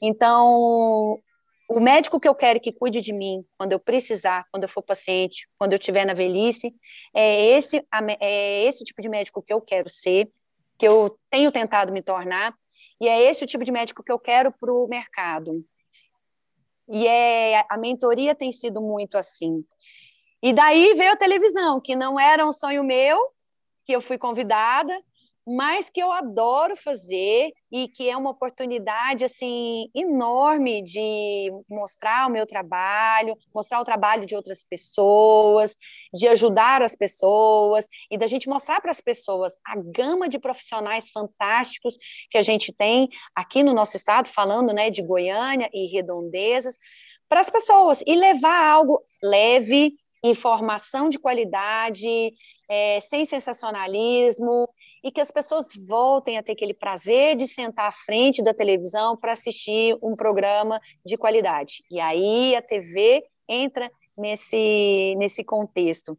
Então, 0.00 1.18
o 1.68 1.78
médico 1.78 2.18
que 2.18 2.28
eu 2.28 2.34
quero 2.34 2.58
que 2.58 2.72
cuide 2.72 3.00
de 3.00 3.12
mim 3.12 3.44
quando 3.56 3.72
eu 3.72 3.78
precisar, 3.78 4.44
quando 4.50 4.64
eu 4.64 4.68
for 4.68 4.82
paciente, 4.82 5.46
quando 5.58 5.72
eu 5.72 5.78
estiver 5.78 6.04
na 6.04 6.14
velhice, 6.14 6.74
é 7.14 7.56
esse, 7.56 7.86
é 8.18 8.64
esse 8.64 8.82
tipo 8.82 9.00
de 9.00 9.08
médico 9.08 9.42
que 9.42 9.52
eu 9.52 9.60
quero 9.60 9.88
ser, 9.88 10.28
que 10.76 10.88
eu 10.88 11.16
tenho 11.30 11.52
tentado 11.52 11.92
me 11.92 12.02
tornar, 12.02 12.54
e 13.00 13.08
é 13.08 13.22
esse 13.30 13.44
o 13.44 13.46
tipo 13.46 13.64
de 13.64 13.72
médico 13.72 14.02
que 14.02 14.12
eu 14.12 14.18
quero 14.18 14.52
para 14.52 14.72
o 14.72 14.86
mercado. 14.86 15.64
E 16.88 17.06
é, 17.06 17.64
a 17.68 17.76
mentoria 17.78 18.34
tem 18.34 18.52
sido 18.52 18.80
muito 18.80 19.16
assim. 19.16 19.64
E 20.42 20.52
daí 20.52 20.94
veio 20.94 21.12
a 21.12 21.16
televisão, 21.16 21.80
que 21.80 21.94
não 21.94 22.18
era 22.18 22.46
um 22.46 22.52
sonho 22.52 22.82
meu, 22.82 23.18
que 23.84 23.92
eu 23.92 24.00
fui 24.00 24.18
convidada, 24.18 24.92
mas 25.46 25.88
que 25.90 26.00
eu 26.00 26.12
adoro 26.12 26.76
fazer 26.76 27.52
e 27.72 27.88
que 27.88 28.08
é 28.08 28.16
uma 28.16 28.30
oportunidade 28.30 29.24
assim 29.24 29.88
enorme 29.94 30.82
de 30.82 31.50
mostrar 31.68 32.28
o 32.28 32.30
meu 32.30 32.46
trabalho, 32.46 33.36
mostrar 33.54 33.80
o 33.80 33.84
trabalho 33.84 34.26
de 34.26 34.36
outras 34.36 34.64
pessoas, 34.64 35.76
de 36.12 36.28
ajudar 36.28 36.82
as 36.82 36.94
pessoas 36.94 37.88
e 38.10 38.18
da 38.18 38.26
gente 38.26 38.48
mostrar 38.48 38.80
para 38.80 38.90
as 38.90 39.00
pessoas 39.00 39.56
a 39.64 39.76
gama 39.76 40.28
de 40.28 40.38
profissionais 40.38 41.10
fantásticos 41.10 41.96
que 42.30 42.38
a 42.38 42.42
gente 42.42 42.72
tem 42.72 43.08
aqui 43.34 43.62
no 43.62 43.72
nosso 43.72 43.96
estado, 43.96 44.28
falando, 44.28 44.72
né, 44.72 44.90
de 44.90 45.02
Goiânia 45.02 45.68
e 45.72 45.86
redondezas, 45.86 46.76
para 47.28 47.40
as 47.40 47.48
pessoas 47.48 48.02
e 48.06 48.14
levar 48.14 48.66
algo 48.66 49.00
leve, 49.22 49.94
informação 50.22 51.08
de 51.08 51.18
qualidade, 51.18 52.32
é, 52.68 53.00
sem 53.00 53.24
sensacionalismo, 53.24 54.68
e 55.02 55.10
que 55.10 55.20
as 55.20 55.30
pessoas 55.30 55.68
voltem 55.86 56.38
a 56.38 56.42
ter 56.42 56.52
aquele 56.52 56.74
prazer 56.74 57.36
de 57.36 57.46
sentar 57.46 57.88
à 57.88 57.92
frente 57.92 58.42
da 58.42 58.52
televisão 58.52 59.16
para 59.16 59.32
assistir 59.32 59.96
um 60.02 60.14
programa 60.14 60.80
de 61.04 61.16
qualidade. 61.16 61.82
E 61.90 62.00
aí 62.00 62.54
a 62.54 62.62
TV 62.62 63.24
entra 63.48 63.90
nesse, 64.16 65.14
nesse 65.16 65.42
contexto. 65.42 66.18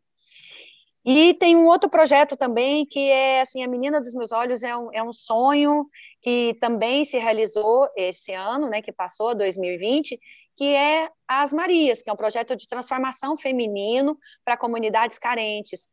E 1.03 1.33
tem 1.35 1.55
um 1.55 1.65
outro 1.65 1.89
projeto 1.89 2.37
também 2.37 2.85
que 2.85 3.09
é 3.09 3.41
assim, 3.41 3.63
a 3.63 3.67
Menina 3.67 3.99
dos 3.99 4.13
Meus 4.13 4.31
Olhos 4.31 4.61
é 4.61 4.75
um, 4.77 4.89
é 4.93 5.03
um 5.03 5.11
sonho 5.11 5.87
que 6.21 6.55
também 6.61 7.03
se 7.03 7.17
realizou 7.17 7.87
esse 7.95 8.33
ano, 8.33 8.69
né, 8.69 8.83
que 8.83 8.91
passou, 8.91 9.33
2020, 9.33 10.19
que 10.55 10.75
é 10.75 11.09
As 11.27 11.51
Marias, 11.51 12.03
que 12.03 12.09
é 12.09 12.13
um 12.13 12.17
projeto 12.17 12.55
de 12.55 12.67
transformação 12.67 13.35
feminino 13.35 14.15
para 14.45 14.57
comunidades 14.57 15.17
carentes. 15.17 15.89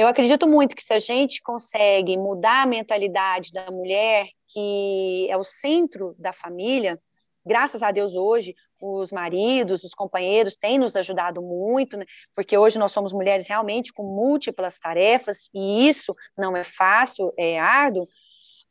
Eu 0.00 0.08
acredito 0.08 0.48
muito 0.48 0.74
que 0.74 0.82
se 0.82 0.94
a 0.94 0.98
gente 0.98 1.42
consegue 1.42 2.16
mudar 2.16 2.62
a 2.62 2.66
mentalidade 2.66 3.52
da 3.52 3.70
mulher, 3.70 4.26
que 4.48 5.28
é 5.28 5.36
o 5.36 5.44
centro 5.44 6.16
da 6.18 6.32
família, 6.32 6.98
graças 7.44 7.82
a 7.82 7.90
Deus 7.90 8.14
hoje 8.14 8.54
os 8.80 9.12
maridos, 9.12 9.84
os 9.84 9.92
companheiros 9.92 10.56
têm 10.56 10.78
nos 10.78 10.96
ajudado 10.96 11.42
muito, 11.42 11.98
né? 11.98 12.06
porque 12.34 12.56
hoje 12.56 12.78
nós 12.78 12.92
somos 12.92 13.12
mulheres 13.12 13.46
realmente 13.46 13.92
com 13.92 14.02
múltiplas 14.02 14.78
tarefas 14.78 15.50
e 15.52 15.86
isso 15.86 16.16
não 16.34 16.56
é 16.56 16.64
fácil, 16.64 17.30
é 17.36 17.60
árduo, 17.60 18.08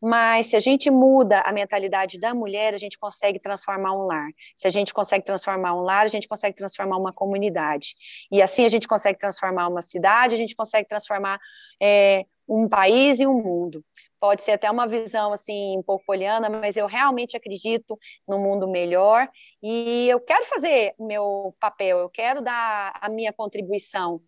mas 0.02 0.48
se 0.48 0.56
a 0.56 0.60
gente 0.60 0.90
muda 0.90 1.42
a 1.42 1.52
mentalidade 1.52 2.20
da 2.20 2.34
mulher, 2.34 2.74
a 2.74 2.78
gente 2.78 2.98
consegue 2.98 3.40
transformar 3.40 3.94
um 3.94 4.04
lar. 4.06 4.30
Se 4.58 4.68
a 4.68 4.72
gente 4.72 4.94
consegue 4.94 5.26
transformar 5.26 5.74
um 5.76 5.82
lar, 5.82 6.06
a 6.06 6.10
gente 6.10 6.28
consegue 6.28 6.56
transformar 6.56 6.98
uma 6.98 7.12
comunidade. 7.12 7.96
E 8.32 8.42
assim 8.42 8.66
a 8.66 8.70
gente 8.70 8.88
consegue 8.88 9.20
transformar 9.20 9.68
uma 9.68 9.82
cidade, 9.82 10.36
a 10.36 10.38
gente 10.38 10.56
consegue 10.56 10.88
transformar 10.88 11.40
é, 11.82 12.26
um 12.48 12.68
país 12.68 13.20
e 13.20 13.28
um 13.28 13.34
mundo. 13.34 13.84
Pode 14.20 14.42
ser 14.42 14.52
até 14.52 14.70
uma 14.70 14.88
visão 14.88 15.32
assim 15.32 15.78
um 15.78 15.84
pouco 15.84 16.06
poliana, 16.06 16.50
mas 16.50 16.76
eu 16.76 16.88
realmente 16.88 17.38
acredito 17.38 17.98
no 18.28 18.38
mundo 18.38 18.68
melhor 18.68 19.30
e 19.64 20.08
eu 20.10 20.20
quero 20.20 20.46
fazer 20.46 20.94
meu 21.00 21.56
papel, 21.60 22.00
eu 22.00 22.10
quero 22.10 22.42
dar 22.42 22.98
a 23.00 23.08
minha 23.08 23.32
contribuição 23.32 24.22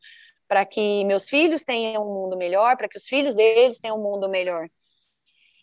para 0.48 0.66
que 0.66 1.04
meus 1.06 1.30
filhos 1.30 1.64
tenham 1.64 2.06
um 2.06 2.14
mundo 2.14 2.38
melhor, 2.38 2.76
para 2.78 2.88
que 2.88 2.98
os 2.98 3.06
filhos 3.06 3.36
deles 3.36 3.80
tenham 3.80 3.98
um 3.98 4.04
mundo 4.04 4.30
melhor. 4.30 4.68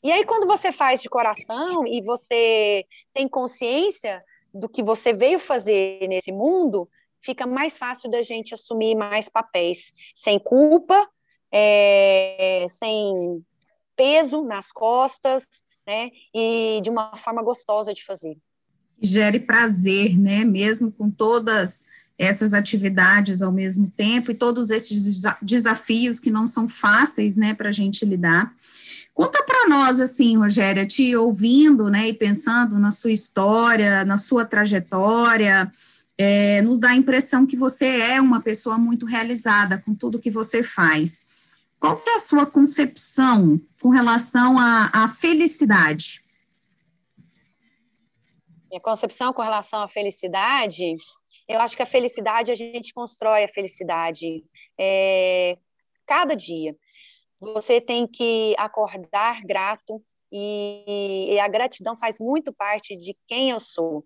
E 0.02 0.10
aí, 0.10 0.24
quando 0.24 0.46
você 0.46 0.70
faz 0.70 1.02
de 1.02 1.08
coração 1.08 1.86
e 1.86 2.00
você 2.02 2.84
tem 3.12 3.28
consciência 3.28 4.22
do 4.54 4.68
que 4.68 4.82
você 4.82 5.12
veio 5.12 5.38
fazer 5.38 6.06
nesse 6.08 6.32
mundo, 6.32 6.88
fica 7.20 7.46
mais 7.46 7.76
fácil 7.76 8.10
da 8.10 8.22
gente 8.22 8.54
assumir 8.54 8.94
mais 8.94 9.28
papéis, 9.28 9.92
sem 10.14 10.38
culpa, 10.38 11.08
é, 11.52 12.66
sem 12.68 13.44
peso 13.96 14.44
nas 14.44 14.70
costas, 14.70 15.46
né? 15.86 16.10
E 16.34 16.80
de 16.82 16.90
uma 16.90 17.16
forma 17.16 17.42
gostosa 17.42 17.92
de 17.92 18.04
fazer. 18.04 18.36
Gere 19.00 19.40
prazer, 19.40 20.18
né? 20.18 20.44
Mesmo 20.44 20.92
com 20.92 21.10
todas 21.10 21.88
essas 22.18 22.52
atividades 22.52 23.42
ao 23.42 23.52
mesmo 23.52 23.90
tempo 23.90 24.32
e 24.32 24.34
todos 24.34 24.70
esses 24.70 25.22
desafios 25.40 26.18
que 26.18 26.30
não 26.30 26.48
são 26.48 26.68
fáceis, 26.68 27.36
né, 27.36 27.54
para 27.54 27.68
a 27.68 27.72
gente 27.72 28.04
lidar. 28.04 28.52
Conta 29.18 29.42
para 29.42 29.66
nós, 29.66 30.00
assim, 30.00 30.36
Rogéria, 30.36 30.86
te 30.86 31.16
ouvindo, 31.16 31.90
né, 31.90 32.06
e 32.06 32.14
pensando 32.14 32.78
na 32.78 32.92
sua 32.92 33.10
história, 33.10 34.04
na 34.04 34.16
sua 34.16 34.44
trajetória, 34.44 35.68
é, 36.16 36.62
nos 36.62 36.78
dá 36.78 36.90
a 36.90 36.94
impressão 36.94 37.44
que 37.44 37.56
você 37.56 37.86
é 38.00 38.20
uma 38.20 38.40
pessoa 38.40 38.78
muito 38.78 39.06
realizada 39.06 39.82
com 39.84 39.92
tudo 39.92 40.20
que 40.20 40.30
você 40.30 40.62
faz. 40.62 41.72
Qual 41.80 41.96
que 41.96 42.08
é 42.08 42.14
a 42.14 42.20
sua 42.20 42.46
concepção 42.46 43.60
com 43.82 43.88
relação 43.88 44.56
à, 44.56 44.88
à 44.92 45.08
felicidade? 45.08 46.20
Minha 48.70 48.80
concepção 48.80 49.32
com 49.32 49.42
relação 49.42 49.82
à 49.82 49.88
felicidade, 49.88 50.96
eu 51.48 51.60
acho 51.60 51.76
que 51.76 51.82
a 51.82 51.86
felicidade, 51.86 52.52
a 52.52 52.54
gente 52.54 52.94
constrói 52.94 53.42
a 53.42 53.48
felicidade 53.48 54.44
é, 54.78 55.58
cada 56.06 56.36
dia 56.36 56.76
você 57.40 57.80
tem 57.80 58.06
que 58.06 58.54
acordar 58.58 59.42
grato 59.44 60.02
e, 60.30 61.34
e, 61.34 61.40
a 61.40 61.48
gratidão 61.48 61.98
faz 61.98 62.18
muito 62.20 62.52
parte 62.52 62.96
de 62.96 63.16
quem 63.26 63.50
eu 63.50 63.60
sou. 63.60 64.04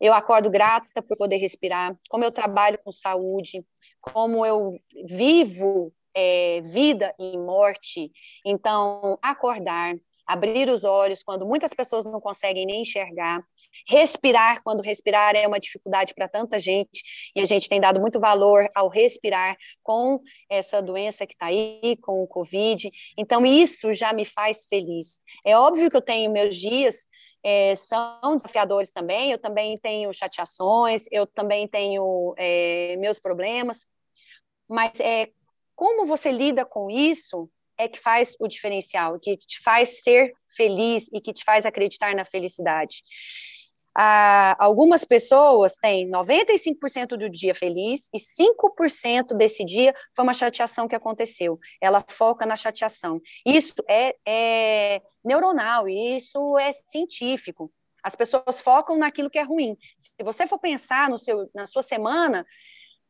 Eu 0.00 0.12
acordo 0.12 0.50
grata 0.50 1.00
por 1.00 1.16
poder 1.16 1.36
respirar, 1.36 1.96
como 2.10 2.24
eu 2.24 2.32
trabalho 2.32 2.78
com 2.84 2.92
saúde, 2.92 3.64
como 4.00 4.44
eu 4.44 4.78
vivo 5.06 5.92
é, 6.14 6.60
vida 6.60 7.14
e 7.18 7.38
morte. 7.38 8.10
Então, 8.44 9.18
acordar, 9.22 9.94
abrir 10.26 10.68
os 10.68 10.84
olhos 10.84 11.22
quando 11.22 11.46
muitas 11.46 11.72
pessoas 11.74 12.04
não 12.04 12.20
conseguem 12.20 12.66
nem 12.66 12.82
enxergar, 12.82 13.42
respirar 13.88 14.62
quando 14.62 14.82
respirar 14.82 15.34
é 15.34 15.46
uma 15.46 15.60
dificuldade 15.60 16.14
para 16.14 16.28
tanta 16.28 16.58
gente 16.58 17.02
e 17.34 17.40
a 17.40 17.44
gente 17.44 17.68
tem 17.68 17.80
dado 17.80 18.00
muito 18.00 18.20
valor 18.20 18.68
ao 18.74 18.88
respirar 18.88 19.56
com 19.82 20.20
essa 20.48 20.80
doença 20.80 21.26
que 21.26 21.34
está 21.34 21.46
aí, 21.46 21.96
com 22.02 22.22
o 22.22 22.26
Covid. 22.26 22.90
Então, 23.16 23.44
isso 23.44 23.92
já 23.92 24.12
me 24.12 24.24
faz 24.24 24.64
feliz. 24.66 25.20
É 25.44 25.56
óbvio 25.56 25.90
que 25.90 25.96
eu 25.96 26.02
tenho 26.02 26.30
meus 26.30 26.56
dias 26.56 27.06
é, 27.44 27.74
são 27.74 28.36
desafiadores 28.36 28.92
também, 28.92 29.32
eu 29.32 29.38
também 29.38 29.76
tenho 29.78 30.12
chateações, 30.12 31.06
eu 31.10 31.26
também 31.26 31.66
tenho 31.66 32.34
é, 32.38 32.96
meus 32.98 33.18
problemas, 33.18 33.84
mas 34.68 35.00
é, 35.00 35.28
como 35.74 36.06
você 36.06 36.30
lida 36.30 36.64
com 36.64 36.88
isso 36.88 37.50
é 37.82 37.88
que 37.88 37.98
faz 37.98 38.34
o 38.40 38.48
diferencial, 38.48 39.18
que 39.18 39.36
te 39.36 39.60
faz 39.62 40.02
ser 40.02 40.32
feliz 40.56 41.08
e 41.12 41.20
que 41.20 41.32
te 41.32 41.44
faz 41.44 41.66
acreditar 41.66 42.14
na 42.14 42.24
felicidade. 42.24 43.02
Ah, 43.94 44.56
algumas 44.58 45.04
pessoas 45.04 45.76
têm 45.76 46.10
95% 46.10 47.08
do 47.08 47.28
dia 47.28 47.54
feliz 47.54 48.08
e 48.12 48.18
5% 48.18 49.36
desse 49.36 49.64
dia 49.64 49.94
foi 50.16 50.22
uma 50.22 50.32
chateação 50.32 50.88
que 50.88 50.94
aconteceu. 50.94 51.58
Ela 51.80 52.02
foca 52.08 52.46
na 52.46 52.56
chateação. 52.56 53.20
Isso 53.44 53.74
é, 53.86 54.16
é 54.26 55.02
neuronal, 55.22 55.86
isso 55.88 56.56
é 56.58 56.72
científico. 56.72 57.70
As 58.02 58.16
pessoas 58.16 58.60
focam 58.60 58.96
naquilo 58.96 59.30
que 59.30 59.38
é 59.38 59.42
ruim. 59.42 59.76
Se 59.96 60.10
você 60.24 60.46
for 60.46 60.58
pensar 60.58 61.10
no 61.10 61.18
seu, 61.18 61.48
na 61.54 61.66
sua 61.66 61.82
semana, 61.82 62.46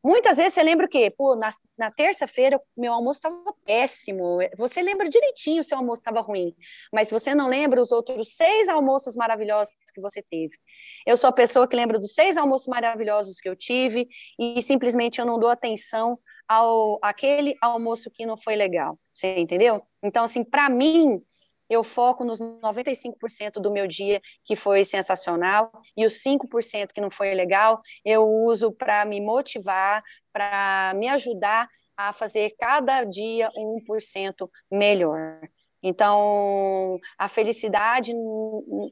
Muitas 0.03 0.35
vezes 0.35 0.53
você 0.53 0.63
lembra 0.63 0.85
o 0.85 0.89
quê? 0.89 1.09
Pô, 1.09 1.33
na, 1.33 1.47
na 1.77 1.89
terça-feira 1.89 2.61
meu 2.75 2.91
almoço 2.91 3.19
estava 3.19 3.55
péssimo. 3.65 4.39
Você 4.57 4.81
lembra 4.81 5.07
direitinho 5.07 5.61
o 5.61 5.63
seu 5.63 5.77
almoço 5.77 6.01
estava 6.01 6.19
ruim, 6.19 6.53
mas 6.91 7.09
você 7.09 7.33
não 7.33 7.47
lembra 7.47 7.81
os 7.81 7.89
outros 7.89 8.35
seis 8.35 8.67
almoços 8.67 9.15
maravilhosos 9.15 9.73
que 9.93 10.01
você 10.01 10.21
teve. 10.21 10.57
Eu 11.05 11.15
sou 11.15 11.29
a 11.29 11.33
pessoa 11.33 11.67
que 11.67 11.75
lembra 11.75 11.97
dos 11.97 12.13
seis 12.13 12.35
almoços 12.35 12.67
maravilhosos 12.67 13.39
que 13.39 13.47
eu 13.47 13.55
tive 13.55 14.09
e 14.37 14.61
simplesmente 14.61 15.19
eu 15.19 15.25
não 15.25 15.39
dou 15.39 15.49
atenção 15.49 16.19
ao 16.49 16.99
aquele 17.01 17.55
almoço 17.61 18.11
que 18.11 18.25
não 18.25 18.35
foi 18.35 18.57
legal. 18.57 18.99
Você 19.13 19.37
entendeu? 19.39 19.81
Então, 20.03 20.25
assim, 20.25 20.43
para 20.43 20.69
mim, 20.69 21.23
eu 21.69 21.83
foco 21.83 22.23
nos 22.23 22.39
95% 22.39 23.53
do 23.61 23.71
meu 23.71 23.87
dia 23.87 24.21
que 24.43 24.55
foi 24.55 24.83
sensacional 24.83 25.71
e 25.95 26.05
os 26.05 26.21
5% 26.21 26.93
que 26.93 27.01
não 27.01 27.09
foi 27.09 27.33
legal, 27.33 27.81
eu 28.05 28.27
uso 28.27 28.71
para 28.71 29.05
me 29.05 29.21
motivar, 29.21 30.03
para 30.31 30.93
me 30.95 31.07
ajudar 31.09 31.67
a 31.95 32.11
fazer 32.11 32.55
cada 32.59 33.03
dia 33.03 33.49
1% 33.55 34.49
melhor. 34.71 35.39
Então, 35.85 36.97
a 37.17 37.27
felicidade 37.27 38.13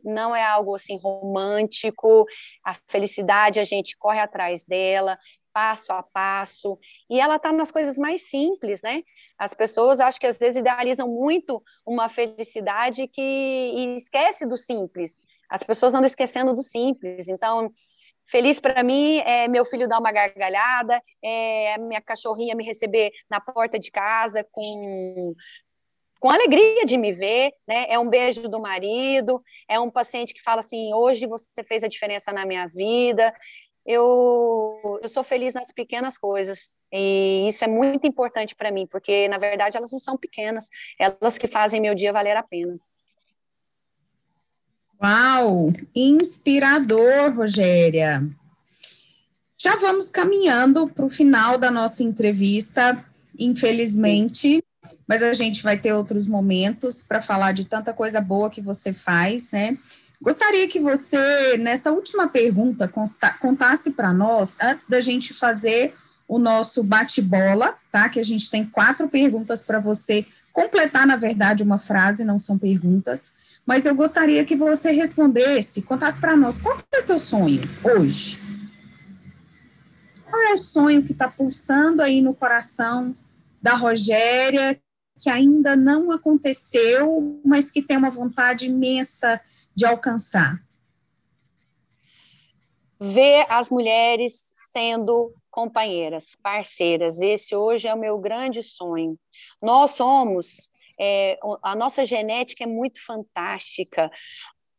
não 0.04 0.36
é 0.36 0.44
algo 0.44 0.76
assim 0.76 1.00
romântico, 1.00 2.26
a 2.66 2.76
felicidade 2.90 3.62
a 3.62 3.64
gente 3.64 3.98
corre 3.98 4.20
atrás 4.20 4.66
dela, 4.66 5.18
passo 5.54 5.92
a 5.92 6.04
passo, 6.04 6.78
e 7.10 7.20
ela 7.20 7.36
está 7.36 7.52
nas 7.52 7.72
coisas 7.72 7.98
mais 7.98 8.30
simples, 8.30 8.82
né? 8.82 9.04
As 9.38 9.54
pessoas 9.54 10.00
acho 10.00 10.20
que 10.20 10.28
às 10.28 10.38
vezes 10.38 10.62
idealizam 10.62 11.08
muito 11.08 11.64
uma 11.86 12.10
felicidade 12.10 13.08
que 13.08 13.22
e 13.22 13.96
esquece 13.96 14.46
do 14.46 14.58
simples. 14.58 15.20
As 15.50 15.64
pessoas 15.64 15.94
andam 15.94 16.06
esquecendo 16.06 16.54
do 16.54 16.64
simples. 16.64 17.28
Então, 17.28 17.72
feliz 18.26 18.60
para 18.60 18.84
mim 18.84 19.20
é 19.20 19.48
meu 19.48 19.66
filho 19.66 19.88
dar 19.88 20.00
uma 20.00 20.12
gargalhada, 20.12 21.02
é 21.22 21.78
minha 21.78 22.02
cachorrinha 22.02 22.56
me 22.56 22.64
receber 22.64 23.12
na 23.30 23.42
porta 23.42 23.78
de 23.78 23.92
casa 23.92 24.46
com 24.52 25.34
com 26.22 26.30
alegria 26.30 26.86
de 26.86 27.00
me 27.00 27.12
ver, 27.12 27.52
né? 27.68 27.88
É 27.90 27.98
um 27.98 28.08
beijo 28.08 28.48
do 28.48 28.60
marido, 28.60 29.42
é 29.68 29.80
um 29.80 29.90
paciente 29.90 30.36
que 30.36 30.44
fala 30.44 30.60
assim: 30.60 30.94
hoje 30.94 31.26
você 31.26 31.64
fez 31.64 31.84
a 31.84 31.88
diferença 31.88 32.32
na 32.32 32.46
minha 32.46 32.68
vida 32.68 33.34
eu, 33.86 35.00
eu 35.02 35.10
sou 35.10 35.24
feliz 35.24 35.54
nas 35.54 35.72
pequenas 35.72 36.18
coisas. 36.18 36.78
E 36.92 37.48
isso 37.48 37.64
é 37.64 37.68
muito 37.68 38.06
importante 38.06 38.56
para 38.56 38.72
mim, 38.72 38.88
porque, 38.88 39.28
na 39.28 39.38
verdade, 39.38 39.78
elas 39.78 39.92
não 39.92 40.00
são 40.00 40.18
pequenas, 40.18 40.68
elas 41.00 41.38
que 41.38 41.48
fazem 41.48 41.82
meu 41.82 41.96
dia 41.96 42.14
valer 42.14 42.38
a 42.38 42.44
pena. 42.44 42.78
Uau! 45.02 45.74
Inspirador, 45.96 47.36
Rogéria. 47.36 48.22
Já 49.58 49.76
vamos 49.76 50.10
caminhando 50.10 50.88
para 50.88 51.06
o 51.06 51.10
final 51.10 51.58
da 51.58 51.72
nossa 51.72 52.04
entrevista, 52.04 52.98
infelizmente, 53.38 54.64
mas 55.08 55.24
a 55.24 55.34
gente 55.34 55.62
vai 55.64 55.78
ter 55.78 55.94
outros 55.94 56.28
momentos 56.28 57.04
para 57.04 57.22
falar 57.22 57.52
de 57.52 57.66
tanta 57.66 57.94
coisa 57.94 58.22
boa 58.22 58.50
que 58.50 58.62
você 58.62 58.94
faz, 58.94 59.52
né? 59.52 59.78
Gostaria 60.22 60.68
que 60.68 60.80
você, 60.80 61.58
nessa 61.58 61.92
última 61.92 62.28
pergunta, 62.28 62.88
contasse 63.40 63.92
para 63.92 64.14
nós, 64.14 64.60
antes 64.62 64.88
da 64.88 65.02
gente 65.02 65.34
fazer 65.34 65.94
o 66.28 66.38
nosso 66.38 66.84
bate-bola, 66.84 67.74
tá? 67.92 68.08
Que 68.08 68.20
a 68.20 68.24
gente 68.24 68.50
tem 68.50 68.64
quatro 68.64 69.10
perguntas 69.10 69.64
para 69.64 69.80
você 69.80 70.24
completar, 70.54 71.08
na 71.08 71.16
verdade, 71.16 71.64
uma 71.64 71.80
frase, 71.80 72.24
não 72.24 72.38
são 72.38 72.60
perguntas. 72.60 73.34
Mas 73.66 73.86
eu 73.86 73.96
gostaria 73.96 74.46
que 74.46 74.56
você 74.56 74.92
respondesse, 74.92 75.82
contasse 75.82 76.20
para 76.20 76.38
nós 76.38 76.60
qual 76.60 76.78
é 76.94 77.02
seu 77.02 77.18
sonho 77.18 77.62
hoje. 77.84 78.40
Qual 80.30 80.42
é 80.44 80.54
o 80.54 80.58
sonho 80.58 81.04
que 81.04 81.14
está 81.14 81.30
pulsando 81.30 82.02
aí 82.02 82.22
no 82.22 82.34
coração 82.34 83.16
da 83.62 83.76
Rogéria, 83.76 84.80
que 85.22 85.30
ainda 85.30 85.76
não 85.76 86.12
aconteceu, 86.12 87.42
mas 87.46 87.70
que 87.70 87.82
tem 87.82 87.98
uma 87.98 88.10
vontade 88.10 88.68
imensa 88.68 89.40
de 89.76 89.86
alcançar? 89.86 90.54
Ver 93.00 93.46
as 93.50 93.70
mulheres 93.70 94.54
sendo 94.72 95.34
companheiras, 95.50 96.36
parceiras. 96.42 97.20
Esse 97.20 97.56
hoje 97.56 97.88
é 97.88 97.94
o 97.94 98.00
meu 98.00 98.18
grande 98.18 98.64
sonho. 98.64 99.18
Nós 99.62 99.92
somos, 99.92 100.72
é, 101.00 101.38
a 101.62 101.76
nossa 101.76 102.06
genética 102.06 102.64
é 102.64 102.68
muito 102.68 103.04
fantástica. 103.06 104.10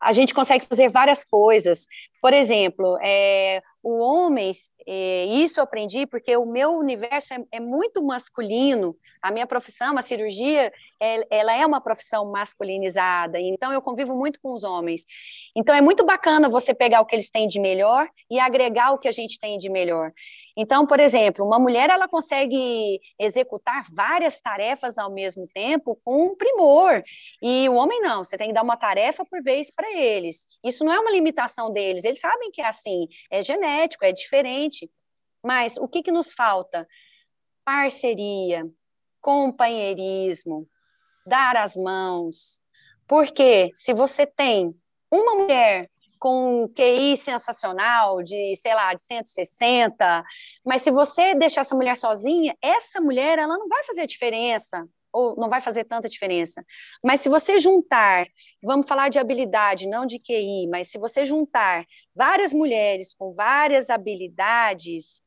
A 0.01 0.12
gente 0.12 0.35
consegue 0.35 0.66
fazer 0.66 0.88
várias 0.88 1.25
coisas. 1.25 1.87
Por 2.21 2.33
exemplo, 2.33 2.99
é, 3.03 3.62
o 3.83 3.99
homem, 3.99 4.53
é, 4.87 5.25
isso 5.27 5.59
eu 5.59 5.64
aprendi 5.64 6.07
porque 6.07 6.37
o 6.37 6.47
meu 6.47 6.73
universo 6.73 7.35
é, 7.35 7.45
é, 7.53 7.61
muito 7.61 8.03
masculino. 8.03 8.97
A 9.21 9.31
minha 9.31 9.47
profissão, 9.47 9.99
a 9.99 10.03
cirurgia, 10.03 10.73
é, 11.01 11.27
ela 11.31 11.53
é 11.55 11.66
uma 11.66 11.81
profissão 11.81 12.31
masculinizada. 12.31 13.40
Então 13.40 13.73
eu 13.73 13.83
convivo 13.83 14.14
muito 14.14 14.40
com 14.40 14.55
os 14.55 14.62
homens. 14.62 15.05
Então 15.55 15.75
é 15.75 15.81
muito 15.81 16.05
bacana 16.05 16.49
você 16.49 16.73
pegar 16.73 17.01
o 17.01 17.07
que 17.07 17.16
eles 17.16 17.31
têm 17.31 17.49
de 17.49 17.59
melhor 17.59 18.09
e 18.31 18.38
agregar 18.38 18.92
o 18.92 18.99
que 18.99 19.09
a 19.09 19.12
gente 19.12 19.38
tem 19.38 19.59
de 19.59 19.68
melhor. 19.68 20.12
Então, 20.57 20.87
por 20.87 21.01
exemplo, 21.01 21.47
uma 21.47 21.59
mulher 21.59 21.88
ela 21.88 22.07
consegue 22.07 23.01
executar 23.18 23.87
várias 23.92 24.40
tarefas 24.40 24.99
ao 24.99 25.11
mesmo 25.11 25.49
tempo 25.49 25.99
com 26.05 26.37
primor, 26.37 27.03
e 27.42 27.68
o 27.68 27.75
homem 27.75 28.01
não, 28.01 28.25
você 28.25 28.37
tem 28.37 28.49
que 28.49 28.55
dar 28.55 28.62
uma 28.62 28.77
tarefa 28.77 29.25
por 29.25 29.42
vez 29.42 29.71
para 29.71 29.90
eles. 29.97 30.47
Isso 30.62 30.85
não 30.85 30.92
é 30.92 31.01
uma 31.01 31.11
limitação 31.11 31.73
deles, 31.73 32.05
eles 32.05 32.21
sabem 32.21 32.51
que 32.51 32.61
é 32.61 32.66
assim, 32.66 33.09
é 33.31 33.42
genético, 33.42 33.71
é 34.04 34.12
diferente. 34.12 34.90
Mas 35.42 35.76
o 35.76 35.88
que, 35.88 36.02
que 36.02 36.12
nos 36.12 36.32
falta? 36.32 36.87
Parceria, 37.64 38.64
companheirismo, 39.20 40.68
dar 41.26 41.56
as 41.56 41.76
mãos. 41.76 42.61
Porque 43.06 43.70
se 43.74 43.92
você 43.92 44.26
tem 44.26 44.74
uma 45.11 45.35
mulher 45.35 45.90
com 46.18 46.62
um 46.62 46.68
QI 46.68 47.16
sensacional 47.16 48.22
de, 48.22 48.54
sei 48.56 48.74
lá, 48.74 48.94
de 48.94 49.02
160, 49.02 50.24
mas 50.64 50.82
se 50.82 50.90
você 50.90 51.35
deixar 51.35 51.62
essa 51.62 51.74
mulher 51.74 51.96
sozinha, 51.96 52.56
essa 52.62 53.00
mulher 53.00 53.38
ela 53.38 53.58
não 53.58 53.68
vai 53.68 53.82
fazer 53.82 54.06
diferença 54.06 54.88
ou 55.12 55.37
não 55.37 55.48
vai 55.48 55.61
fazer 55.61 55.85
tanta 55.85 56.09
diferença. 56.09 56.64
Mas 57.05 57.20
se 57.20 57.29
você 57.29 57.61
juntar, 57.61 58.27
vamos 58.62 58.87
falar 58.87 59.09
de 59.09 59.18
habilidade, 59.18 59.88
não 59.88 60.07
de 60.07 60.18
QI, 60.18 60.66
mas 60.68 60.88
se 60.88 60.98
você 60.98 61.25
juntar 61.25 61.85
várias 62.14 62.53
mulheres 62.53 63.14
com 63.14 63.33
várias 63.33 63.90
habilidades, 63.90 65.22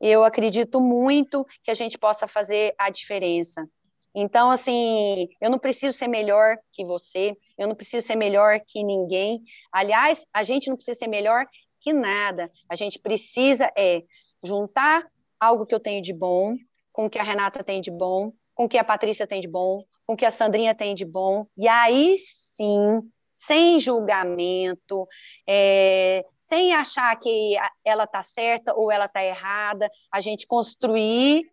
eu 0.00 0.24
acredito 0.24 0.80
muito 0.80 1.44
que 1.62 1.70
a 1.70 1.74
gente 1.74 1.98
possa 1.98 2.26
fazer 2.26 2.74
a 2.78 2.88
diferença. 2.88 3.68
Então, 4.14 4.50
assim, 4.50 5.28
eu 5.40 5.50
não 5.50 5.58
preciso 5.58 5.96
ser 5.96 6.08
melhor 6.08 6.56
que 6.72 6.84
você, 6.84 7.36
eu 7.56 7.68
não 7.68 7.74
preciso 7.74 8.06
ser 8.06 8.16
melhor 8.16 8.60
que 8.66 8.82
ninguém. 8.82 9.42
Aliás, 9.70 10.24
a 10.32 10.42
gente 10.42 10.68
não 10.68 10.76
precisa 10.76 10.98
ser 10.98 11.08
melhor 11.08 11.46
que 11.80 11.92
nada. 11.92 12.50
A 12.68 12.74
gente 12.74 12.98
precisa 12.98 13.70
é 13.76 14.02
juntar 14.42 15.06
algo 15.38 15.66
que 15.66 15.74
eu 15.74 15.80
tenho 15.80 16.02
de 16.02 16.12
bom 16.12 16.56
com 16.92 17.06
o 17.06 17.10
que 17.10 17.18
a 17.18 17.22
Renata 17.22 17.62
tem 17.62 17.80
de 17.80 17.90
bom, 17.90 18.32
com 18.58 18.64
o 18.64 18.68
que 18.68 18.76
a 18.76 18.82
Patrícia 18.82 19.24
tem 19.24 19.40
de 19.40 19.46
bom, 19.46 19.84
com 20.04 20.14
o 20.14 20.16
que 20.16 20.26
a 20.26 20.32
Sandrinha 20.32 20.74
tem 20.74 20.92
de 20.92 21.04
bom. 21.04 21.46
E 21.56 21.68
aí 21.68 22.16
sim, 22.18 23.00
sem 23.32 23.78
julgamento, 23.78 25.06
é, 25.48 26.24
sem 26.40 26.74
achar 26.74 27.14
que 27.20 27.56
ela 27.84 28.02
está 28.02 28.20
certa 28.20 28.74
ou 28.74 28.90
ela 28.90 29.04
está 29.04 29.24
errada, 29.24 29.88
a 30.10 30.20
gente 30.20 30.44
construir 30.44 31.48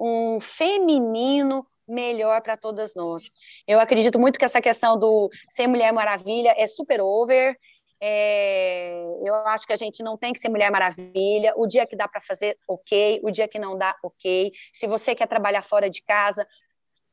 um 0.00 0.40
feminino 0.40 1.64
melhor 1.86 2.42
para 2.42 2.56
todas 2.56 2.92
nós. 2.96 3.30
Eu 3.64 3.78
acredito 3.78 4.18
muito 4.18 4.36
que 4.36 4.44
essa 4.44 4.60
questão 4.60 4.98
do 4.98 5.30
ser 5.48 5.68
Mulher 5.68 5.92
Maravilha 5.92 6.52
é 6.58 6.66
super 6.66 7.00
over. 7.00 7.56
É, 8.00 8.92
eu 9.24 9.34
acho 9.46 9.66
que 9.66 9.72
a 9.72 9.76
gente 9.76 10.02
não 10.02 10.16
tem 10.16 10.32
que 10.32 10.38
ser 10.38 10.48
Mulher 10.48 10.70
Maravilha. 10.70 11.52
O 11.56 11.66
dia 11.66 11.86
que 11.86 11.96
dá 11.96 12.06
para 12.06 12.20
fazer, 12.20 12.56
ok. 12.66 13.20
O 13.22 13.30
dia 13.30 13.48
que 13.48 13.58
não 13.58 13.76
dá, 13.76 13.96
ok. 14.02 14.52
Se 14.72 14.86
você 14.86 15.14
quer 15.14 15.26
trabalhar 15.26 15.62
fora 15.62 15.90
de 15.90 16.02
casa, 16.02 16.46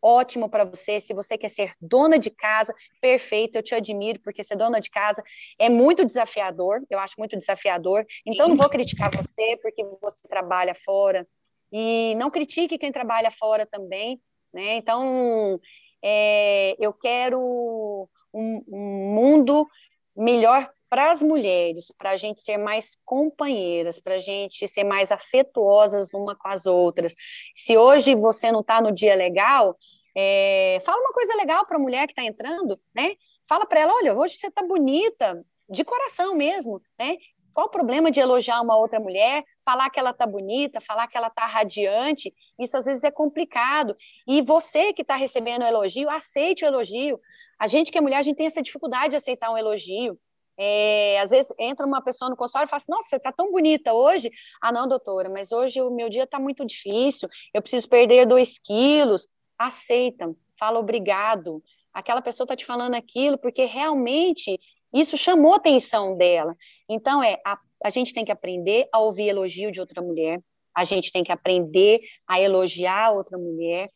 ótimo 0.01 0.47
para 0.47 0.63
você. 0.63 0.99
Se 0.99 1.13
você 1.13 1.37
quer 1.37 1.49
ser 1.49 1.73
dona 1.81 2.19
de 2.19 2.29
casa, 2.29 2.73
perfeito, 3.01 3.55
eu 3.55 3.63
te 3.63 3.73
admiro, 3.73 4.19
porque 4.19 4.43
ser 4.43 4.55
dona 4.55 4.79
de 4.79 4.91
casa 4.91 5.23
é 5.57 5.67
muito 5.67 6.05
desafiador, 6.05 6.83
eu 6.89 6.99
acho 6.99 7.15
muito 7.17 7.35
desafiador. 7.35 8.05
Então, 8.25 8.47
não 8.47 8.55
vou 8.55 8.69
criticar 8.69 9.09
você 9.09 9.57
porque 9.61 9.83
você 9.99 10.27
trabalha 10.27 10.75
fora. 10.75 11.27
E 11.71 12.13
não 12.15 12.29
critique 12.29 12.77
quem 12.77 12.91
trabalha 12.91 13.31
fora 13.31 13.65
também, 13.65 14.21
né? 14.53 14.75
Então, 14.75 15.59
é, 16.03 16.75
eu 16.79 16.93
quero 16.93 18.07
um, 18.31 18.61
um 18.71 19.13
mundo 19.15 19.67
melhor 20.15 20.69
para 20.89 21.11
as 21.11 21.21
mulheres, 21.21 21.91
para 21.97 22.11
a 22.11 22.15
gente 22.15 22.41
ser 22.41 22.57
mais 22.57 22.97
companheiras, 23.03 23.99
para 23.99 24.15
a 24.15 24.19
gente 24.19 24.67
ser 24.67 24.83
mais 24.83 25.11
afetuosas 25.11 26.13
uma 26.13 26.35
com 26.35 26.47
as 26.47 26.65
outras. 26.65 27.13
Se 27.55 27.77
hoje 27.77 28.15
você 28.15 28.51
não 28.51 28.61
está 28.61 28.79
no 28.81 28.91
dia 28.91 29.15
legal, 29.15 29.77
é, 30.15 30.77
fala 30.85 31.01
uma 31.01 31.11
coisa 31.11 31.35
legal 31.35 31.65
para 31.65 31.77
a 31.77 31.79
mulher 31.79 32.07
que 32.07 32.13
está 32.13 32.23
entrando, 32.23 32.79
né? 32.93 33.15
Fala 33.47 33.65
para 33.65 33.81
ela, 33.81 33.93
olha, 33.93 34.15
hoje 34.15 34.35
você 34.35 34.47
está 34.47 34.63
bonita, 34.63 35.43
de 35.69 35.83
coração 35.83 36.35
mesmo, 36.35 36.81
né? 36.97 37.17
Qual 37.55 37.67
o 37.67 37.69
problema 37.69 38.11
de 38.11 38.19
elogiar 38.19 38.61
uma 38.61 38.75
outra 38.75 38.99
mulher, 38.99 39.41
falar 39.63 39.89
que 39.89 39.97
ela 39.97 40.11
tá 40.11 40.27
bonita, 40.27 40.81
falar 40.81 41.07
que 41.07 41.15
ela 41.15 41.29
tá 41.29 41.45
radiante? 41.45 42.33
Isso 42.59 42.75
às 42.75 42.83
vezes 42.83 43.01
é 43.05 43.09
complicado. 43.09 43.95
E 44.27 44.41
você 44.41 44.91
que 44.91 45.03
está 45.03 45.15
recebendo 45.15 45.61
o 45.61 45.65
elogio, 45.65 46.09
aceite 46.09 46.65
o 46.65 46.67
elogio. 46.67 47.17
A 47.57 47.65
gente 47.67 47.93
que 47.93 47.97
é 47.97 48.01
mulher, 48.01 48.17
a 48.17 48.21
gente 48.21 48.35
tem 48.35 48.45
essa 48.45 48.61
dificuldade 48.61 49.11
de 49.11 49.15
aceitar 49.15 49.49
um 49.49 49.57
elogio. 49.57 50.19
É, 50.57 51.17
às 51.21 51.29
vezes 51.29 51.53
entra 51.57 51.85
uma 51.85 52.01
pessoa 52.01 52.29
no 52.29 52.35
consultório 52.35 52.67
e 52.67 52.69
fala 52.69 52.81
assim, 52.81 52.91
nossa, 52.91 53.07
você 53.07 53.15
está 53.15 53.31
tão 53.31 53.49
bonita 53.49 53.93
hoje. 53.93 54.29
Ah, 54.61 54.73
não, 54.73 54.85
doutora, 54.85 55.29
mas 55.29 55.53
hoje 55.53 55.81
o 55.81 55.89
meu 55.89 56.09
dia 56.09 56.23
está 56.23 56.37
muito 56.37 56.65
difícil, 56.65 57.29
eu 57.53 57.61
preciso 57.61 57.87
perder 57.87 58.25
dois 58.27 58.59
quilos. 58.59 59.29
Aceitam, 59.57 60.35
fala 60.59 60.77
obrigado. 60.77 61.63
Aquela 61.93 62.21
pessoa 62.21 62.43
está 62.43 62.57
te 62.57 62.65
falando 62.65 62.95
aquilo 62.95 63.37
porque 63.37 63.63
realmente 63.63 64.59
isso 64.99 65.17
chamou 65.17 65.53
a 65.53 65.57
atenção 65.57 66.15
dela. 66.15 66.55
Então, 66.87 67.21
é 67.21 67.39
a, 67.45 67.57
a 67.83 67.89
gente 67.89 68.13
tem 68.13 68.23
que 68.23 68.31
aprender 68.31 68.87
a 68.91 68.99
ouvir 68.99 69.27
elogio 69.27 69.71
de 69.71 69.79
outra 69.79 70.01
mulher, 70.01 70.41
a 70.75 70.83
gente 70.83 71.11
tem 71.11 71.23
que 71.23 71.31
aprender 71.31 72.01
a 72.27 72.39
elogiar 72.39 73.11
outra 73.11 73.37
mulher, 73.37 73.89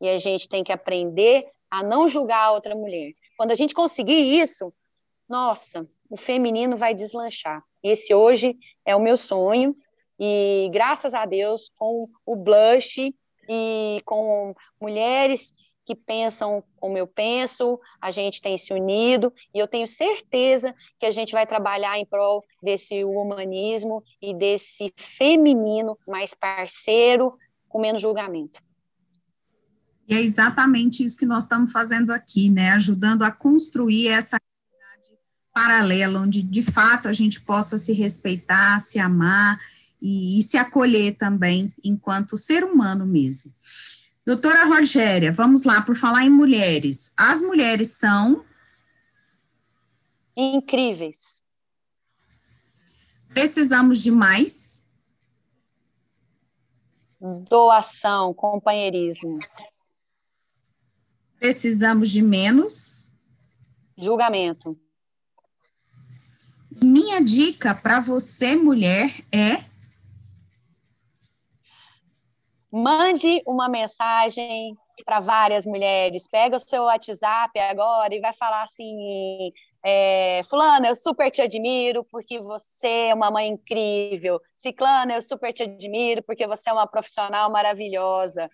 e 0.00 0.08
a 0.08 0.18
gente 0.18 0.48
tem 0.48 0.64
que 0.64 0.72
aprender 0.72 1.46
a 1.70 1.82
não 1.82 2.08
julgar 2.08 2.44
a 2.44 2.52
outra 2.52 2.74
mulher. 2.74 3.12
Quando 3.36 3.50
a 3.50 3.54
gente 3.54 3.74
conseguir 3.74 4.40
isso, 4.40 4.72
nossa, 5.28 5.86
o 6.08 6.16
feminino 6.16 6.76
vai 6.76 6.94
deslanchar. 6.94 7.62
Esse 7.82 8.14
hoje 8.14 8.56
é 8.84 8.94
o 8.94 9.00
meu 9.00 9.16
sonho, 9.16 9.76
e 10.18 10.70
graças 10.72 11.12
a 11.12 11.26
Deus, 11.26 11.70
com 11.76 12.08
o 12.24 12.36
Blush 12.36 13.14
e 13.48 14.00
com 14.04 14.54
mulheres 14.80 15.54
que 15.86 15.94
pensam 15.94 16.64
como 16.80 16.98
eu 16.98 17.06
penso, 17.06 17.78
a 18.00 18.10
gente 18.10 18.42
tem 18.42 18.58
se 18.58 18.74
unido, 18.74 19.32
e 19.54 19.58
eu 19.58 19.68
tenho 19.68 19.86
certeza 19.86 20.74
que 20.98 21.06
a 21.06 21.10
gente 21.12 21.32
vai 21.32 21.46
trabalhar 21.46 21.96
em 21.96 22.04
prol 22.04 22.44
desse 22.60 23.04
humanismo 23.04 24.02
e 24.20 24.34
desse 24.34 24.92
feminino 24.96 25.96
mais 26.06 26.34
parceiro, 26.34 27.38
com 27.68 27.80
menos 27.80 28.02
julgamento. 28.02 28.60
E 30.08 30.14
é 30.14 30.20
exatamente 30.20 31.04
isso 31.04 31.18
que 31.18 31.26
nós 31.26 31.44
estamos 31.44 31.70
fazendo 31.70 32.12
aqui, 32.12 32.50
né? 32.50 32.70
Ajudando 32.72 33.22
a 33.22 33.30
construir 33.30 34.08
essa 34.08 34.40
paralela, 35.52 36.20
onde 36.20 36.42
de 36.42 36.62
fato 36.62 37.08
a 37.08 37.12
gente 37.12 37.40
possa 37.40 37.78
se 37.78 37.92
respeitar, 37.92 38.80
se 38.80 38.98
amar 38.98 39.58
e, 40.02 40.38
e 40.38 40.42
se 40.42 40.58
acolher 40.58 41.16
também 41.16 41.72
enquanto 41.82 42.36
ser 42.36 42.62
humano 42.62 43.06
mesmo. 43.06 43.50
Doutora 44.26 44.64
Rogéria, 44.64 45.30
vamos 45.30 45.62
lá, 45.62 45.80
por 45.80 45.94
falar 45.94 46.24
em 46.24 46.30
mulheres. 46.30 47.12
As 47.16 47.40
mulheres 47.40 47.92
são. 47.92 48.44
Incríveis. 50.36 51.40
Precisamos 53.28 54.02
de 54.02 54.10
mais? 54.10 54.84
Doação, 57.48 58.34
companheirismo. 58.34 59.38
Precisamos 61.38 62.10
de 62.10 62.20
menos? 62.20 63.12
Julgamento. 63.96 64.76
Minha 66.82 67.20
dica 67.20 67.76
para 67.76 68.00
você, 68.00 68.56
mulher, 68.56 69.14
é. 69.30 69.75
Mande 72.70 73.40
uma 73.46 73.68
mensagem 73.68 74.76
para 75.04 75.20
várias 75.20 75.64
mulheres. 75.64 76.28
Pega 76.28 76.56
o 76.56 76.60
seu 76.60 76.84
WhatsApp 76.84 77.58
agora 77.58 78.14
e 78.14 78.20
vai 78.20 78.32
falar 78.32 78.62
assim: 78.62 79.52
é, 79.84 80.40
Fulana, 80.48 80.88
eu 80.88 80.96
super 80.96 81.30
te 81.30 81.40
admiro 81.42 82.04
porque 82.04 82.40
você 82.40 83.08
é 83.08 83.14
uma 83.14 83.30
mãe 83.30 83.48
incrível. 83.48 84.40
Ciclana, 84.54 85.14
eu 85.14 85.22
super 85.22 85.52
te 85.52 85.62
admiro 85.62 86.22
porque 86.22 86.46
você 86.46 86.70
é 86.70 86.72
uma 86.72 86.86
profissional 86.86 87.50
maravilhosa. 87.50 88.50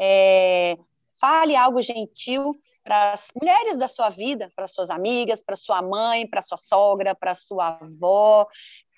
É, 0.00 0.78
fale 1.20 1.54
algo 1.54 1.82
gentil 1.82 2.58
para 2.82 3.12
as 3.12 3.28
mulheres 3.38 3.76
da 3.76 3.86
sua 3.86 4.08
vida, 4.08 4.50
para 4.56 4.66
suas 4.66 4.88
amigas, 4.88 5.42
para 5.42 5.54
sua 5.54 5.82
mãe, 5.82 6.26
para 6.26 6.40
sua 6.40 6.56
sogra, 6.56 7.14
para 7.14 7.34
sua 7.34 7.78
avó. 7.80 8.46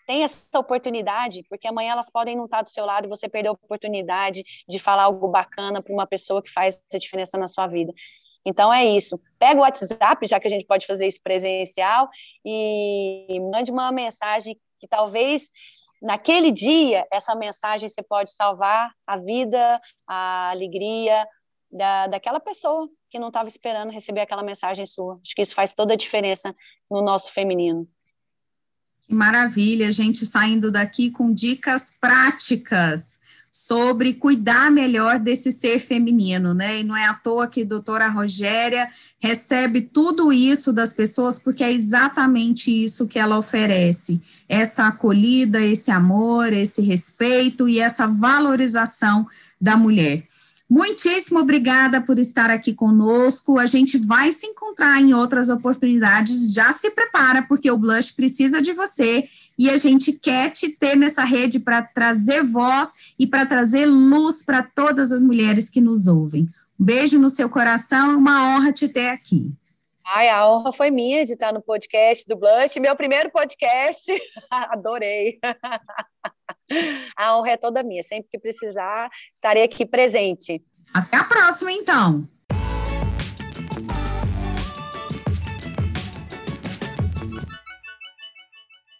Tem 0.06 0.24
essa 0.24 0.58
oportunidade, 0.58 1.44
porque 1.48 1.68
amanhã 1.68 1.92
elas 1.92 2.10
podem 2.10 2.36
não 2.36 2.46
estar 2.46 2.62
do 2.62 2.70
seu 2.70 2.84
lado 2.84 3.06
e 3.06 3.08
você 3.08 3.28
perder 3.28 3.48
a 3.48 3.52
oportunidade 3.52 4.44
de 4.68 4.78
falar 4.78 5.04
algo 5.04 5.28
bacana 5.28 5.80
para 5.82 5.92
uma 5.92 6.06
pessoa 6.06 6.42
que 6.42 6.50
faz 6.50 6.82
essa 6.90 6.98
diferença 6.98 7.38
na 7.38 7.48
sua 7.48 7.66
vida. 7.66 7.92
Então 8.44 8.72
é 8.72 8.84
isso. 8.84 9.20
Pega 9.38 9.60
o 9.60 9.62
WhatsApp, 9.62 10.26
já 10.26 10.40
que 10.40 10.48
a 10.48 10.50
gente 10.50 10.66
pode 10.66 10.86
fazer 10.86 11.06
isso 11.06 11.20
presencial, 11.22 12.08
e 12.44 13.38
mande 13.52 13.70
uma 13.70 13.92
mensagem 13.92 14.58
que 14.80 14.88
talvez 14.88 15.50
naquele 16.02 16.50
dia 16.50 17.06
essa 17.12 17.34
mensagem 17.34 17.88
você 17.88 18.02
pode 18.02 18.32
salvar 18.32 18.92
a 19.06 19.16
vida, 19.16 19.80
a 20.06 20.50
alegria 20.50 21.26
da, 21.70 22.08
daquela 22.08 22.40
pessoa 22.40 22.88
que 23.08 23.18
não 23.18 23.28
estava 23.28 23.48
esperando 23.48 23.92
receber 23.92 24.22
aquela 24.22 24.42
mensagem 24.42 24.84
sua. 24.84 25.20
Acho 25.24 25.34
que 25.34 25.42
isso 25.42 25.54
faz 25.54 25.74
toda 25.74 25.94
a 25.94 25.96
diferença 25.96 26.54
no 26.90 27.00
nosso 27.00 27.32
feminino. 27.32 27.88
Maravilha, 29.12 29.88
a 29.88 29.92
gente 29.92 30.25
saindo 30.25 30.70
daqui 30.70 31.11
com 31.11 31.33
dicas 31.33 31.92
práticas 32.01 33.20
sobre 33.51 34.14
cuidar 34.14 34.70
melhor 34.70 35.18
desse 35.18 35.53
ser 35.53 35.79
feminino, 35.79 36.55
né? 36.55 36.81
E 36.81 36.83
não 36.83 36.96
é 36.96 37.05
à 37.05 37.12
toa 37.12 37.46
que 37.46 37.61
a 37.61 37.66
doutora 37.66 38.09
Rogéria 38.09 38.88
recebe 39.20 39.83
tudo 39.83 40.33
isso 40.33 40.72
das 40.72 40.94
pessoas, 40.94 41.38
porque 41.38 41.62
é 41.62 41.70
exatamente 41.70 42.70
isso 42.70 43.07
que 43.07 43.18
ela 43.18 43.38
oferece: 43.38 44.20
essa 44.48 44.87
acolhida, 44.87 45.61
esse 45.61 45.90
amor, 45.90 46.51
esse 46.51 46.81
respeito 46.81 47.68
e 47.68 47.79
essa 47.79 48.07
valorização 48.07 49.27
da 49.61 49.77
mulher. 49.77 50.22
Muitíssimo 50.72 51.38
obrigada 51.38 52.00
por 52.00 52.18
estar 52.18 52.48
aqui 52.48 52.72
conosco. 52.72 53.58
A 53.58 53.66
gente 53.66 53.98
vai 53.98 54.32
se 54.32 54.46
encontrar 54.46 54.98
em 55.02 55.12
outras 55.12 55.50
oportunidades. 55.50 56.54
Já 56.54 56.72
se 56.72 56.90
prepara, 56.92 57.42
porque 57.42 57.70
o 57.70 57.76
Blush 57.76 58.12
precisa 58.12 58.62
de 58.62 58.72
você 58.72 59.28
e 59.58 59.68
a 59.68 59.76
gente 59.76 60.14
quer 60.14 60.50
te 60.50 60.70
ter 60.70 60.96
nessa 60.96 61.24
rede 61.24 61.61
para 61.61 61.82
trazer 61.82 62.42
voz 62.42 63.12
e 63.18 63.26
para 63.26 63.44
trazer 63.44 63.85
luz 63.85 64.46
para 64.46 64.62
todas 64.62 65.12
as 65.12 65.20
mulheres 65.20 65.68
que 65.68 65.78
nos 65.78 66.08
ouvem. 66.08 66.46
Um 66.80 66.85
beijo 66.87 67.18
no 67.18 67.28
seu 67.28 67.50
coração, 67.50 68.16
uma 68.16 68.56
honra 68.56 68.72
te 68.72 68.88
ter 68.88 69.11
aqui. 69.11 69.52
Ai, 70.06 70.30
a 70.30 70.48
honra 70.48 70.72
foi 70.72 70.90
minha 70.90 71.26
de 71.26 71.35
estar 71.35 71.52
no 71.52 71.61
podcast 71.61 72.26
do 72.26 72.35
Blush, 72.35 72.80
meu 72.80 72.96
primeiro 72.96 73.30
podcast. 73.30 74.11
Adorei. 74.50 75.38
A 77.16 77.37
honra 77.37 77.52
é 77.52 77.56
toda 77.56 77.82
minha. 77.82 78.02
Sempre 78.02 78.28
que 78.30 78.38
precisar, 78.38 79.08
estarei 79.35 79.62
aqui 79.62 79.87
presente. 79.87 80.62
Até 80.92 81.16
a 81.16 81.24
próxima, 81.24 81.72
então. 81.72 82.26